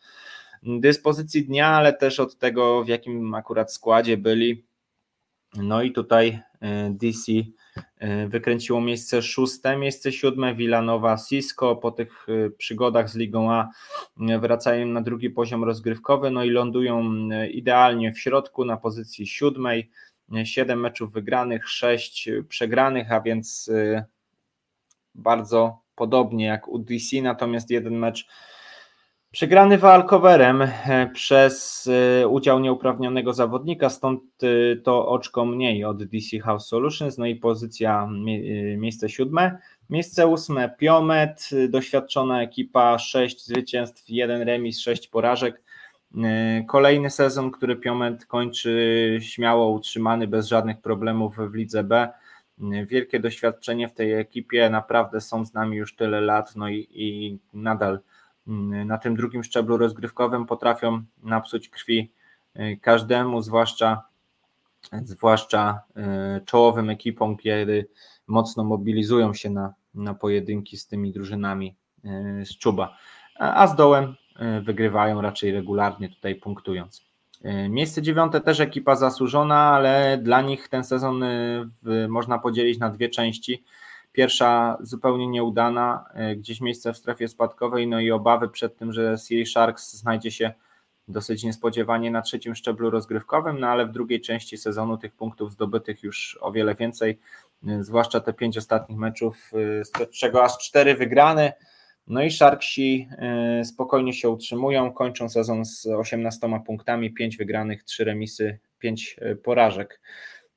dyspozycji 0.63 1.47
dnia, 1.47 1.69
ale 1.69 1.93
też 1.93 2.21
od 2.21 2.39
tego, 2.39 2.85
w 2.85 2.89
jakim 2.89 3.35
akurat 3.35 3.73
składzie 3.73 4.17
byli. 4.17 4.67
No 5.57 5.83
i 5.83 5.93
tutaj 5.93 6.29
y, 6.55 6.67
DC 6.91 7.33
wykręciło 8.29 8.81
miejsce 8.81 9.23
szóste, 9.23 9.77
miejsce 9.77 10.13
siódme 10.13 10.55
Villanova 10.55 11.17
Cisco. 11.29 11.77
Po 11.77 11.91
tych 11.91 12.27
e, 12.29 12.51
przygodach 12.51 13.11
z 13.11 13.17
Ligą 13.17 13.53
A 13.53 13.71
e, 14.21 14.39
wracają 14.39 14.87
na 14.87 15.01
drugi 15.01 15.31
poziom 15.31 15.65
rozgrywkowy, 15.65 16.31
no 16.31 16.45
i 16.45 16.51
lądują 16.51 17.29
idealnie 17.51 18.13
w 18.13 18.21
środku 18.21 18.65
na 18.65 18.77
pozycji 18.77 19.27
siódmej, 19.27 19.91
siedem 20.45 20.81
meczów 20.81 21.13
wygranych, 21.13 21.69
sześć 21.69 22.31
przegranych, 22.49 23.13
a 23.13 23.21
więc 23.21 23.71
bardzo 25.15 25.81
podobnie 25.95 26.47
jak 26.47 26.69
u 26.69 26.79
DC, 26.79 27.23
natomiast 27.23 27.71
jeden 27.71 27.99
mecz 27.99 28.29
Przegrany 29.37 29.79
walkowerem 29.79 30.63
e, 30.63 31.11
przez 31.15 31.89
e, 32.23 32.29
udział 32.29 32.61
nieuprawnionego 32.61 33.33
zawodnika, 33.33 33.91
stąd 33.91 34.23
e, 34.43 34.77
to 34.77 35.09
oczko 35.09 35.45
mniej 35.45 35.85
od 35.85 36.05
DC 36.05 36.39
House 36.39 36.67
Solutions, 36.69 37.19
no 37.19 37.27
i 37.27 37.37
pozycja 37.37 38.09
miejsce 38.77 39.09
siódme. 39.09 39.59
Miejsce 39.91 40.27
ósme 40.27 40.75
Piomet, 40.79 41.51
doświadczona 41.69 42.43
ekipa, 42.43 42.99
sześć 42.99 43.47
zwycięstw, 43.47 44.05
jeden 44.09 44.43
remis, 44.43 44.81
sześć 44.81 45.09
porażek. 45.09 45.63
Kolejny 46.69 47.11
sezon, 47.11 47.51
który 47.51 47.77
Piomet 47.77 48.27
kończy 48.27 49.19
śmiało 49.23 49.71
utrzymany, 49.71 50.27
bez 50.27 50.47
żadnych 50.47 50.81
problemów 50.81 51.37
w 51.51 51.55
lidze 51.55 51.85
B. 51.85 52.09
Wielkie 52.87 53.21
doświadczenie 53.21 53.89
w 53.89 53.95
tej 53.95 54.13
ekipie, 54.13 54.71
naprawdę 54.71 55.21
są 55.21 55.45
z 55.45 55.55
nami 55.55 55.77
już 55.77 55.97
tyle 55.97 56.21
lat, 56.21 56.57
no 56.57 56.69
i, 56.69 56.89
i 56.91 57.39
nadal 57.53 58.01
na 58.87 58.99
tym 58.99 59.17
drugim 59.17 59.45
szczeblu 59.45 59.77
rozgrywkowym 59.77 60.47
potrafią 60.47 61.03
napsuć 61.23 61.69
krwi 61.69 62.13
y, 62.57 62.79
każdemu, 62.83 63.43
zwłaszcza, 63.43 64.03
zwłaszcza 65.03 65.81
y, 66.39 66.45
czołowym 66.45 66.91
ekipom, 66.91 67.37
kiedy 67.37 67.89
mocno 68.27 68.65
mobilizują 68.65 69.35
się 69.35 69.51
na, 69.51 69.75
na 69.95 70.15
pojedynki 70.15 70.77
z 70.77 70.87
tymi 70.87 71.13
drużynami 71.13 71.77
y, 72.05 72.47
z 72.47 72.59
Czuba. 72.59 72.97
A 73.39 73.67
z 73.67 73.77
dołem 73.77 74.15
wygrywają 74.63 75.21
raczej 75.21 75.53
regularnie, 75.53 76.09
tutaj 76.09 76.35
punktując. 76.35 77.07
Miejsce 77.69 78.03
dziewiąte 78.03 78.41
też 78.41 78.61
ekipa 78.61 78.97
zasłużona, 78.97 79.57
ale 79.57 80.19
dla 80.23 80.41
nich 80.43 80.69
ten 80.69 80.85
sezon 80.85 81.25
można 82.09 82.39
podzielić 82.39 82.79
na 82.79 82.91
dwie 82.91 83.09
części. 83.09 83.65
Pierwsza 84.17 84.79
zupełnie 84.81 85.27
nieudana, 85.27 86.05
e, 86.15 86.37
gdzieś 86.37 86.61
miejsce 86.61 86.93
w 86.93 86.97
strefie 86.97 87.29
spadkowej, 87.29 87.87
no 87.87 88.01
i 88.01 88.11
obawy 88.11 88.49
przed 88.49 88.77
tym, 88.77 88.93
że 88.93 89.19
Sea 89.19 89.45
Sharks 89.47 89.95
znajdzie 89.95 90.31
się 90.31 90.53
dosyć 91.09 91.45
niespodziewanie 91.45 92.11
na 92.11 92.23
trzecim 92.23 92.55
szczeblu 92.55 92.91
rozgrywkowym, 92.91 93.61
no 93.61 93.67
ale 93.67 93.87
w 93.87 93.93
drugiej 93.93 94.21
części 94.21 94.57
sezonu 94.57 94.99
tych 94.99 95.15
punktów 95.15 95.53
zdobytych 95.53 96.03
już 96.03 96.39
o 96.41 96.53
wiele 96.53 96.75
więcej, 96.75 97.19
e, 97.67 97.85
zwłaszcza 97.85 98.21
te 98.21 98.33
pięć 98.33 98.59
ostatnich 98.59 98.99
meczów, 98.99 99.51
e, 99.81 99.85
z 99.85 100.11
czego 100.11 100.45
aż 100.45 100.59
cztery 100.59 100.95
wygrane. 100.95 101.53
No 102.07 102.23
i 102.23 102.31
Sharksi 102.31 103.09
spokojnie 103.65 104.13
się 104.13 104.31
utrzymują, 104.31 104.93
kończą 104.93 105.29
sezon 105.29 105.65
z 105.65 105.87
18 105.87 106.61
punktami, 106.67 107.15
5 107.15 107.37
wygranych, 107.37 107.85
3 107.85 108.05
remisy, 108.05 108.59
5 108.79 109.17
porażek. 109.43 110.01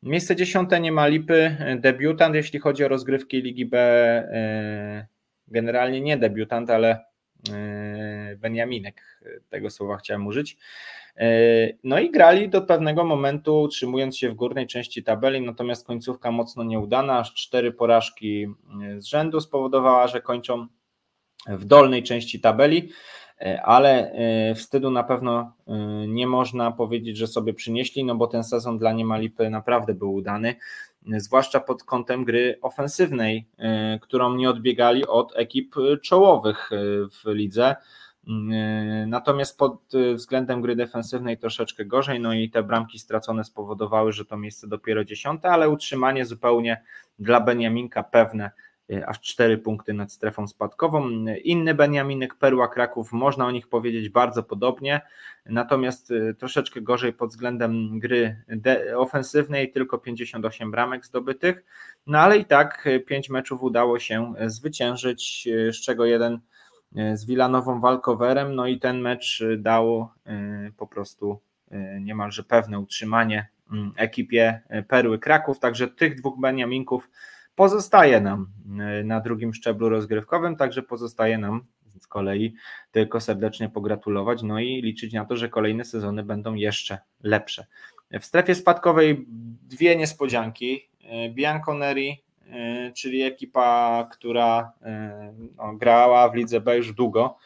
Miejsce 0.04 0.36
dziesiąte 0.36 0.80
nie 0.80 0.92
ma 0.92 1.08
lipy. 1.08 1.58
Debiutant, 1.80 2.36
jeśli 2.36 2.60
chodzi 2.60 2.84
o 2.84 2.88
rozgrywki 2.88 3.42
Ligi 3.42 3.66
B, 3.66 3.78
e, 3.80 5.08
generalnie 5.48 6.02
nie 6.02 6.18
debiutant, 6.18 6.70
ale 6.70 7.06
e, 7.54 8.36
Beniaminek, 8.38 9.22
tego 9.50 9.70
słowa 9.70 9.98
chciałem 9.98 10.28
użyć. 10.28 10.58
No 11.84 12.00
i 12.00 12.12
grali 12.12 12.50
do 12.50 12.62
pewnego 12.62 13.04
momentu, 13.04 13.62
utrzymując 13.62 14.18
się 14.18 14.30
w 14.30 14.36
górnej 14.36 14.68
części 14.68 15.04
tabeli, 15.04 15.42
natomiast 15.42 15.88
końcówka 15.88 16.32
mocno 16.32 16.64
nieudana, 16.64 17.20
aż 17.20 17.34
cztery 17.34 17.72
porażki 17.72 18.48
z 18.98 19.06
rzędu 19.06 19.42
spowodowała, 19.42 20.08
że 20.08 20.22
kończą 20.22 20.68
w 21.48 21.66
dolnej 21.66 22.04
części 22.04 22.40
tabeli. 22.40 22.90
E, 23.42 23.62
ale 23.62 24.12
e, 24.12 24.56
wstydu 24.56 24.92
na 24.92 25.04
pewno 25.04 25.54
e, 25.68 25.74
nie 26.08 26.28
można 26.28 26.72
powiedzieć, 26.72 27.18
że 27.18 27.28
sobie 27.28 27.54
przynieśli, 27.54 28.06
no 28.06 28.16
bo 28.16 28.28
ten 28.28 28.44
sezon 28.44 28.78
dla 28.78 28.94
Niemalipy 28.94 29.50
naprawdę 29.50 29.94
był 29.94 30.14
udany, 30.14 30.56
zwłaszcza 31.18 31.60
pod 31.60 31.84
kątem 31.84 32.26
gry 32.26 32.60
ofensywnej, 32.62 33.48
którą 34.02 34.36
nie 34.36 34.50
odbiegali 34.50 35.08
od 35.08 35.34
ekip 35.36 35.76
czołowych 36.04 36.70
w 37.12 37.26
lidze. 37.26 37.76
Natomiast 39.08 39.58
pod 39.58 39.82
względem 40.16 40.62
gry 40.62 40.76
defensywnej 40.76 41.38
troszeczkę 41.38 41.86
gorzej, 41.86 42.20
no 42.20 42.34
i 42.34 42.50
te 42.50 42.64
bramki 42.64 43.00
stracone 43.00 43.44
spowodowały, 43.44 44.14
że 44.14 44.26
to 44.26 44.38
miejsce 44.38 44.68
dopiero 44.68 45.04
dziesiąte, 45.04 45.50
ale 45.50 45.70
utrzymanie 45.70 46.26
zupełnie 46.26 46.84
dla 47.20 47.42
Beniaminka 47.42 48.04
pewne 48.04 48.52
aż 49.08 49.22
4 49.22 49.58
punkty 49.58 49.94
nad 49.94 50.12
strefą 50.12 50.48
spadkową. 50.48 51.10
Inny 51.44 51.74
Beniaminek, 51.74 52.36
Perła 52.36 52.68
Kraków, 52.68 53.12
można 53.12 53.46
o 53.46 53.52
nich 53.52 53.68
powiedzieć 53.68 54.10
bardzo 54.10 54.44
podobnie, 54.44 55.02
natomiast 55.46 56.12
y, 56.12 56.36
troszeczkę 56.40 56.82
gorzej 56.82 57.14
pod 57.14 57.30
względem 57.30 58.00
gry 58.00 58.44
ofensywnej, 58.96 59.72
tylko 59.72 59.98
58 59.98 60.72
bramek 60.72 61.06
zdobytych, 61.06 61.64
no 62.08 62.20
ale 62.20 62.38
i 62.38 62.46
tak 62.46 62.90
5 63.08 63.30
meczów 63.30 63.64
udało 63.64 64.00
się 64.00 64.34
zwyciężyć, 64.46 65.48
z 65.72 65.82
czego 65.82 66.06
jeden 66.06 66.40
z 67.14 67.26
Wilanową 67.26 67.82
walkowerem, 67.82 68.56
no 68.56 68.68
i 68.68 68.80
ten 68.80 69.02
mecz 69.02 69.44
dał 69.58 70.10
po 70.78 70.88
prostu 70.88 71.40
niemalże 72.02 72.44
pewne 72.44 72.80
utrzymanie 72.80 73.48
mm, 73.72 73.92
ekipie 73.96 74.62
Perły 74.88 75.20
Kraków, 75.20 75.60
także 75.60 75.88
tych 75.88 76.16
dwóch 76.16 76.40
Beniaminków 76.40 77.10
pozostaje 77.60 78.22
nam 78.22 78.48
e, 78.80 79.04
na 79.04 79.20
drugim 79.20 79.54
szczeblu 79.54 79.90
rozgrywkowym, 79.90 80.56
także 80.56 80.84
pozostaje 80.84 81.38
nam 81.38 81.66
z 82.00 82.08
kolei 82.08 82.54
tylko 82.92 83.22
serdecznie 83.22 83.70
pogratulować, 83.70 84.44
no 84.44 84.60
i 84.60 84.82
liczyć 84.82 85.14
na 85.14 85.26
to, 85.26 85.38
że 85.38 85.50
kolejne 85.50 85.86
sezony 85.86 86.24
będą 86.24 86.54
jeszcze 86.54 87.00
lepsze. 87.24 87.66
W 88.20 88.26
strefie 88.26 88.56
spadkowej 88.56 89.26
dwie 89.70 89.96
niespodzianki. 89.96 90.90
E, 91.04 91.30
Bianconeri, 91.30 92.24
e, 92.50 92.92
czyli 92.92 93.22
ekipa, 93.22 94.08
która 94.12 94.72
no, 95.58 95.74
grała 95.76 96.30
w 96.30 96.36
lidze 96.36 96.62
B 96.62 96.78
już 96.78 96.94
długo, 96.94 97.38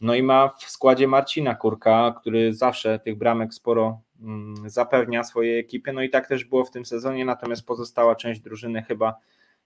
no 0.00 0.14
i 0.14 0.22
ma 0.22 0.48
w 0.48 0.62
składzie 0.62 1.08
Marcina 1.08 1.54
Kurka, 1.54 2.14
który 2.20 2.54
zawsze 2.54 2.98
tych 2.98 3.18
bramek 3.18 3.54
sporo 3.54 4.00
mm, 4.22 4.54
zapewnia 4.70 5.24
swojej 5.24 5.58
ekipie, 5.58 5.92
no 5.92 6.02
i 6.02 6.10
tak 6.10 6.28
też 6.28 6.44
było 6.44 6.64
w 6.64 6.70
tym 6.70 6.84
sezonie, 6.84 7.24
natomiast 7.24 7.66
pozostała 7.66 8.14
część 8.16 8.40
drużyny 8.40 8.82
chyba 8.82 9.14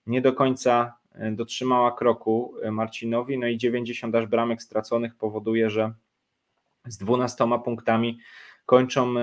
nie 0.06 0.20
do 0.20 0.32
końca 0.32 0.94
e, 1.14 1.30
dotrzymała 1.32 1.92
kroku 1.92 2.54
e, 2.62 2.70
Marcinowi, 2.70 3.38
no 3.38 3.46
i 3.46 3.58
90 3.58 4.14
aż 4.14 4.26
bramek 4.26 4.62
straconych 4.62 5.14
powoduje, 5.14 5.70
że 5.70 5.92
z 6.86 6.98
12 6.98 7.44
punktami 7.64 8.18
kończą 8.66 9.14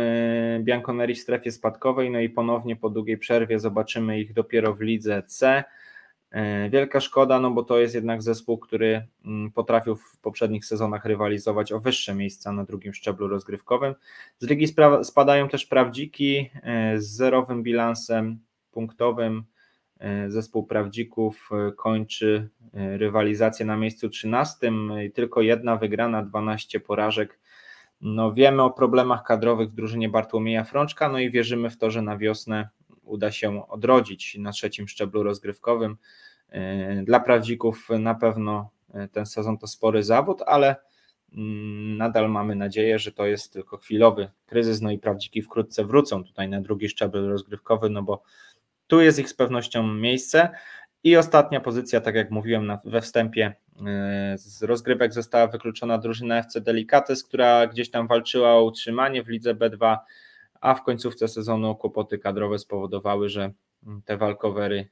Bianconeri 0.59 1.15
w 1.15 1.19
strefie 1.19 1.51
spadkowej, 1.51 2.11
no 2.11 2.19
i 2.19 2.29
ponownie 2.29 2.75
po 2.75 2.89
długiej 2.89 3.17
przerwie 3.17 3.59
zobaczymy 3.59 4.19
ich 4.19 4.33
dopiero 4.33 4.73
w 4.73 4.81
lidze 4.81 5.23
C. 5.23 5.63
E, 6.31 6.69
wielka 6.69 6.99
szkoda, 6.99 7.39
no 7.39 7.51
bo 7.51 7.63
to 7.63 7.79
jest 7.79 7.95
jednak 7.95 8.23
zespół, 8.23 8.57
który 8.57 9.07
mm, 9.25 9.51
potrafił 9.51 9.95
w 9.95 10.17
poprzednich 10.17 10.65
sezonach 10.65 11.05
rywalizować 11.05 11.71
o 11.71 11.79
wyższe 11.79 12.15
miejsca 12.15 12.51
na 12.51 12.63
drugim 12.63 12.93
szczeblu 12.93 13.27
rozgrywkowym. 13.27 13.95
Z 14.39 14.49
ligi 14.49 14.67
spadają 15.03 15.49
też 15.49 15.65
prawdziki 15.65 16.49
e, 16.63 16.99
z 16.99 17.07
zerowym 17.07 17.63
bilansem 17.63 18.39
punktowym. 18.71 19.43
E, 20.01 20.31
zespół 20.31 20.65
prawdzików 20.65 21.49
kończy 21.77 22.49
rywalizację 22.73 23.65
na 23.65 23.77
miejscu 23.77 24.09
13, 24.09 24.71
tylko 25.13 25.41
jedna 25.41 25.75
wygrana, 25.75 26.23
12 26.23 26.79
porażek. 26.79 27.39
No 28.01 28.33
wiemy 28.33 28.63
o 28.63 28.71
problemach 28.71 29.23
kadrowych 29.23 29.69
w 29.69 29.73
drużynie 29.73 30.09
Bartłomieja 30.09 30.63
Frączka, 30.63 31.09
no 31.09 31.19
i 31.19 31.31
wierzymy 31.31 31.69
w 31.69 31.77
to, 31.77 31.91
że 31.91 32.01
na 32.01 32.17
wiosnę 32.17 32.69
uda 33.03 33.31
się 33.31 33.67
odrodzić 33.67 34.37
na 34.37 34.51
trzecim 34.51 34.87
szczeblu 34.87 35.23
rozgrywkowym. 35.23 35.97
E, 36.49 37.03
dla 37.03 37.19
prawdzików 37.19 37.89
na 37.99 38.15
pewno 38.15 38.69
e, 38.93 39.07
ten 39.07 39.25
sezon 39.25 39.57
to 39.57 39.67
spory 39.67 40.03
zawód, 40.03 40.41
ale 40.45 40.75
mm, 41.33 41.97
nadal 41.97 42.29
mamy 42.29 42.55
nadzieję, 42.55 42.99
że 42.99 43.11
to 43.11 43.25
jest 43.25 43.53
tylko 43.53 43.77
chwilowy 43.77 44.31
kryzys, 44.45 44.81
no 44.81 44.91
i 44.91 44.99
prawdziki 44.99 45.41
wkrótce 45.41 45.85
wrócą 45.85 46.23
tutaj 46.23 46.49
na 46.49 46.61
drugi 46.61 46.89
szczebel 46.89 47.27
rozgrywkowy, 47.27 47.89
no 47.89 48.03
bo 48.03 48.23
tu 48.91 49.01
jest 49.01 49.19
ich 49.19 49.29
z 49.29 49.33
pewnością 49.33 49.87
miejsce. 49.87 50.49
I 51.03 51.17
ostatnia 51.17 51.59
pozycja, 51.59 52.01
tak 52.01 52.15
jak 52.15 52.31
mówiłem 52.31 52.77
we 52.85 53.01
wstępie, 53.01 53.53
e, 53.87 54.35
z 54.37 54.63
rozgrywek 54.63 55.13
została 55.13 55.47
wykluczona 55.47 55.97
drużyna 55.97 56.39
FC 56.39 56.61
Delicates, 56.61 57.23
która 57.23 57.67
gdzieś 57.67 57.91
tam 57.91 58.07
walczyła 58.07 58.53
o 58.53 58.63
utrzymanie 58.63 59.23
w 59.23 59.27
lidze 59.27 59.55
B2, 59.55 59.97
a 60.61 60.75
w 60.75 60.83
końcówce 60.83 61.27
sezonu 61.27 61.75
kłopoty 61.75 62.19
kadrowe 62.19 62.59
spowodowały, 62.59 63.29
że 63.29 63.51
te 64.05 64.17
walkowery 64.17 64.89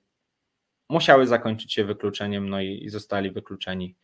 musiały 0.89 1.27
zakończyć 1.27 1.73
się 1.73 1.83
wykluczeniem, 1.85 2.49
no 2.49 2.61
i, 2.61 2.83
i 2.83 2.89
zostali 2.89 3.31
wykluczeni 3.31 3.95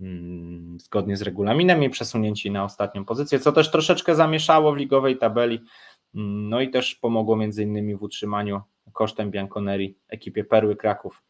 mm, 0.00 0.80
zgodnie 0.80 1.16
z 1.16 1.22
regulaminem 1.22 1.82
i 1.82 1.90
przesunięci 1.90 2.50
na 2.50 2.64
ostatnią 2.64 3.04
pozycję, 3.04 3.38
co 3.38 3.52
też 3.52 3.70
troszeczkę 3.70 4.14
zamieszało 4.14 4.72
w 4.72 4.76
ligowej 4.76 5.18
tabeli, 5.18 5.60
mm, 6.14 6.48
no 6.48 6.60
i 6.60 6.70
też 6.70 6.94
pomogło 6.94 7.36
między 7.36 7.62
innymi 7.62 7.96
w 7.96 8.02
utrzymaniu 8.02 8.62
kosztem 8.94 9.30
Bianconeri 9.30 9.96
ekipie 10.08 10.44
Perły 10.44 10.76
Kraków. 10.76 11.22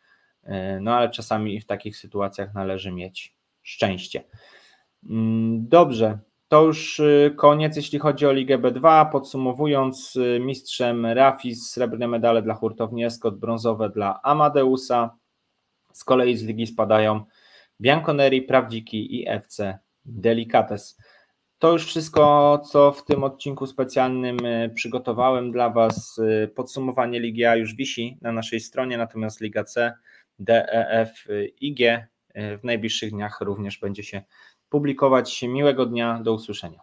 E, 0.43 0.81
no 0.81 0.95
ale 0.95 1.11
czasami 1.11 1.61
w 1.61 1.67
takich 1.67 1.97
sytuacjach 1.97 2.55
należy 2.55 2.93
mieć 2.93 3.37
szczęście. 3.63 4.25
Mm, 5.11 5.69
dobrze, 5.69 6.19
to 6.49 6.63
już 6.63 7.01
y, 7.01 7.35
koniec, 7.37 7.77
jeśli 7.77 7.99
chodzi 7.99 8.27
o 8.27 8.33
Ligę 8.33 8.59
B2. 8.59 9.11
Podsumowując, 9.11 10.17
y, 10.17 10.41
mistrzem 10.41 11.07
Rafis, 11.07 11.71
srebrne 11.71 12.09
medale 12.09 12.43
dla 12.43 12.55
hurtowni 12.55 13.05
Escot, 13.05 13.39
brązowe 13.39 13.91
dla 13.91 14.23
Amadeusa. 14.23 15.17
Z 15.93 16.05
kolei 16.05 16.37
z 16.37 16.43
ligi 16.43 16.67
spadają 16.67 17.25
Bianconeri, 17.81 18.43
Prawdziki 18.43 19.21
i 19.21 19.29
FC 19.29 19.79
Delicates. 20.05 20.99
To 21.59 21.73
już 21.73 21.87
wszystko, 21.87 22.59
co 22.71 22.93
w 22.93 23.05
tym 23.05 23.25
odcinku 23.25 23.67
specjalnym 23.67 24.47
y, 24.47 24.71
przygotowałem 24.75 25.53
dla 25.53 25.71
Was. 25.71 26.21
Podsumowanie 26.55 27.21
Ligi 27.21 27.45
A 27.45 27.57
już 27.57 27.75
wisi 27.75 28.19
na 28.23 28.33
naszej 28.33 28.61
stronie, 28.61 28.99
natomiast 28.99 29.41
Liga 29.41 29.65
C, 29.65 29.93
D, 30.39 30.73
E, 30.73 30.89
F 30.91 31.27
i 31.61 31.75
G 31.75 32.07
w 32.35 32.65
najbliższych 32.65 33.11
dniach 33.11 33.41
również 33.41 33.79
będzie 33.79 34.03
się 34.03 34.23
publikować. 34.69 35.43
Miłego 35.43 35.87
dnia, 35.87 36.21
do 36.23 36.33
usłyszenia. 36.33 36.79